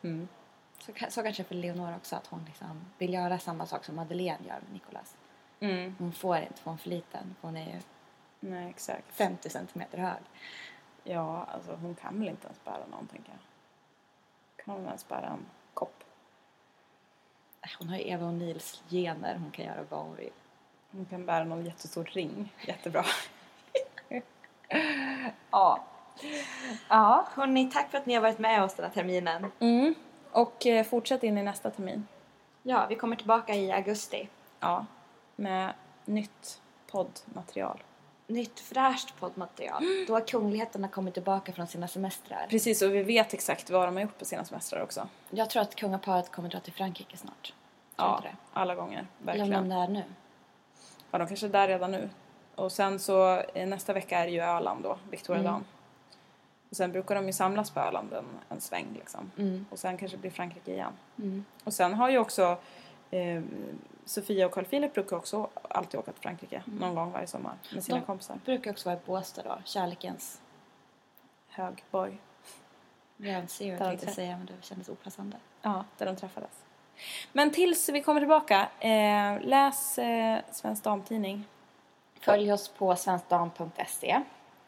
Mm. 0.02 0.28
Så, 0.80 0.92
så 1.10 1.24
kanske 1.24 1.44
för 1.44 1.56
Leonor 1.56 1.96
också, 1.96 2.16
att 2.16 2.28
hon 2.28 2.46
liksom 2.46 2.86
vill 2.98 3.14
göra 3.14 3.40
samma 3.40 3.66
sak 3.66 3.86
som 3.86 3.96
Madeleine 3.96 4.48
gör 4.48 4.60
med 4.64 4.74
Nicholas. 4.74 5.18
Mm. 5.60 5.96
Hon 6.00 6.12
får 6.12 6.38
inte, 6.38 6.62
för 6.62 6.64
hon 6.64 6.74
är 6.74 6.78
för 6.78 6.90
liten. 6.90 7.36
Hon 7.42 7.58
är 7.58 7.74
ju 7.74 7.82
Nej, 8.40 8.70
exakt. 8.70 9.12
50 9.12 9.50
centimeter 9.50 9.98
hög. 9.98 10.22
Ja, 11.04 11.44
alltså 11.44 11.76
hon 11.76 11.96
kan 11.96 12.20
väl 12.20 12.28
inte 12.28 12.46
ens 12.46 12.64
bära 12.64 12.86
någon, 12.92 13.08
tänker 13.08 13.32
jag. 13.32 13.40
Kan 14.66 14.76
hon 14.76 14.86
ens 14.86 15.08
bära 15.08 15.28
en 15.28 15.46
kopp? 15.78 16.04
Äh, 17.62 17.70
Hon 17.80 17.90
har 17.90 17.98
ju 17.98 18.04
Eva 18.10 18.26
O'Neills 18.26 18.82
gener, 18.90 19.36
hon 19.36 19.52
kan 19.52 19.66
göra 19.66 19.84
vad 19.90 20.00
hon 20.00 20.16
vill. 20.16 20.32
Hon 20.92 21.06
kan 21.06 21.26
bära 21.26 21.44
någon 21.44 21.66
jättestor 21.66 22.04
ring. 22.04 22.54
Jättebra. 22.68 23.06
ja. 25.52 25.84
Ja. 26.90 27.28
Hörni, 27.34 27.72
tack 27.72 27.92
för 27.92 27.98
att 27.98 28.06
ni 28.06 28.14
har 28.14 28.22
varit 28.22 28.40
med 28.40 28.64
oss 28.64 28.74
den 28.76 28.86
här 28.86 28.94
terminen. 28.94 29.52
Mm. 29.60 29.96
Och 30.32 30.66
eh, 30.66 30.86
fortsätt 30.86 31.24
in 31.24 31.38
i 31.38 31.44
nästa 31.44 31.70
termin. 31.70 32.08
Ja, 32.64 32.86
vi 32.90 32.96
kommer 32.96 33.16
tillbaka 33.16 33.56
i 33.56 33.72
augusti. 33.72 34.30
Ja. 34.60 34.86
Med 35.36 35.74
nytt 36.06 36.62
poddmaterial. 36.92 37.84
Nytt 38.28 38.60
fräscht 38.60 39.20
poddmaterial. 39.20 39.84
Då 40.08 40.14
har 40.14 40.22
kungligheterna 40.28 40.88
kommit 40.88 41.14
tillbaka 41.14 41.54
från 41.54 41.68
sina 41.68 41.88
semestrar. 41.88 42.48
Precis, 42.50 42.82
och 42.82 42.96
vi 42.96 43.04
vet 43.04 43.34
exakt 43.34 43.70
vad 43.70 43.88
de 43.88 43.96
har 43.96 44.02
gjort 44.04 44.20
på 44.20 44.26
sina 44.26 44.46
semestrar 44.46 44.82
också. 44.84 45.08
Jag 45.30 45.50
tror 45.50 45.62
att 45.62 45.76
kungaparet 45.76 46.32
kommer 46.32 46.50
dra 46.50 46.60
till 46.60 46.74
Frankrike 46.74 47.18
snart. 47.18 47.44
Tror 47.44 47.54
Ja, 47.96 48.24
alla 48.54 48.76
gånger. 48.76 48.98
Eller 48.98 49.08
om 49.44 49.50
Verkligen. 49.50 49.70
de 49.70 49.76
är 49.76 49.88
nu. 49.88 50.04
Ja, 51.12 51.18
de 51.18 51.28
kanske 51.28 51.46
är 51.46 51.50
där 51.50 51.68
redan 51.68 51.92
nu. 51.92 52.10
Och 52.56 52.72
sen 52.72 53.00
så 53.00 53.44
nästa 53.54 53.94
vecka 53.94 54.20
är 54.20 54.26
det 54.26 54.32
ju 54.32 54.42
Öland 54.42 54.84
då, 54.84 54.98
Victoriadagen. 55.12 55.66
Och 56.70 56.76
sen 56.76 56.92
brukar 56.92 57.16
de 57.16 57.26
ju 57.28 57.34
samlas 57.34 57.72
på 57.72 57.80
Öland 57.80 58.14
en, 58.14 58.26
en 58.50 58.62
sväng 58.62 58.86
liksom. 58.96 59.32
Och 59.70 59.80
sen 59.80 59.98
kanske 59.98 60.18
det 60.18 60.22
blir 60.22 60.32
Frankrike 60.32 60.72
igen. 60.72 60.94
Och 61.64 61.74
sen 61.74 61.94
har 61.94 62.10
ju 62.10 62.18
också 62.18 62.58
eh, 63.12 63.44
Sofia 64.06 64.46
och 64.46 64.52
Carl 64.52 64.66
Philip 64.66 64.94
brukar 64.94 65.18
också 65.18 65.50
alltid 65.70 66.00
åka 66.00 66.12
till 66.12 66.22
Frankrike 66.22 66.64
någon 66.66 66.96
gång 66.96 67.12
varje 67.12 67.28
sommar 67.28 67.54
med 67.74 67.84
sina 67.84 67.98
De 68.00 68.06
kompisar. 68.06 68.40
brukar 68.46 68.72
också 68.72 68.90
vara 68.90 69.00
i 69.00 69.02
Båstad 69.06 69.44
då. 69.44 69.58
Kärlekens 69.66 70.42
Högborg. 71.48 72.18
Rönsyr 73.18 73.72
Där 73.72 73.78
tänkte 73.86 74.06
jag 74.06 74.16
säga 74.16 74.38
men 74.38 74.46
det 74.46 74.54
kändes 74.62 74.90
opassande. 74.90 75.38
Ja, 75.62 75.86
där 75.98 76.06
de 76.06 76.16
träffades. 76.16 76.64
Men 77.34 77.52
tills 77.52 77.90
vi 77.90 78.02
kommer 78.02 78.22
tillbaka, 78.22 78.70
eh, 78.80 79.42
läs 79.42 79.98
eh, 80.00 80.40
Svensk 80.52 80.84
Damtidning. 80.84 81.46
Följ 82.20 82.54
oss 82.54 82.68
på 82.70 82.96
svenskdam.se 82.96 84.22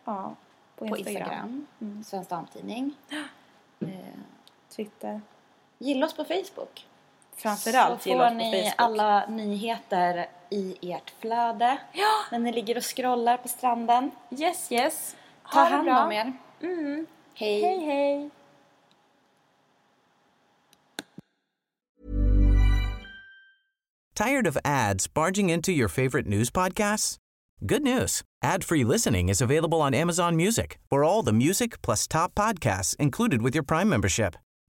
Ja, 0.05 0.35
på 0.75 0.87
på 0.87 0.97
Instagram, 0.97 1.65
Instagram. 1.79 2.03
Svensk 2.03 2.29
Damtidning. 2.29 2.95
Eh, 3.81 3.87
Twitter. 4.69 5.21
gilla 5.77 6.05
oss 6.05 6.13
på 6.13 6.23
Facebook. 6.23 6.87
Framförallt 7.41 8.01
Så 8.03 8.09
gilla 8.09 8.29
får 8.29 8.35
oss 8.35 8.37
på 8.37 8.37
ni 8.37 8.51
Facebook. 8.63 8.73
alla 8.77 9.25
nyheter 9.27 10.29
i 10.49 10.91
ert 10.91 11.13
flöde. 11.21 11.77
När 12.31 12.39
ni 12.39 12.51
ligger 12.51 12.77
och 12.77 12.83
scrollar 12.83 13.37
på 13.37 13.47
stranden. 13.47 14.11
Yes, 14.37 14.71
yes. 14.71 15.15
Ta 15.51 15.59
Ha 15.59 15.63
det 15.69 15.75
hand 15.75 15.85
bra. 15.85 16.03
om 16.05 16.11
er. 16.11 16.33
Mm. 16.61 17.07
Hej. 17.33 17.61
Hej, 17.61 17.85
hej. 17.85 18.29
Tired 24.15 24.47
of 24.47 24.57
ads 24.65 25.07
barging 25.07 25.49
into 25.49 25.71
your 25.71 25.87
favorite 25.87 26.27
news 26.27 26.49
podcasts? 26.49 27.17
Good 27.65 27.83
news. 27.83 28.21
Ad-free 28.43 28.83
listening 28.83 29.29
is 29.29 29.41
available 29.41 29.81
on 29.81 29.93
Amazon 29.93 30.35
Music 30.35 30.77
for 30.89 31.03
all 31.03 31.23
the 31.23 31.33
music 31.33 31.81
plus 31.81 32.07
top 32.07 32.35
podcasts 32.35 32.95
included 32.97 33.41
with 33.41 33.55
your 33.55 33.63
Prime 33.63 33.89
membership. 33.89 34.35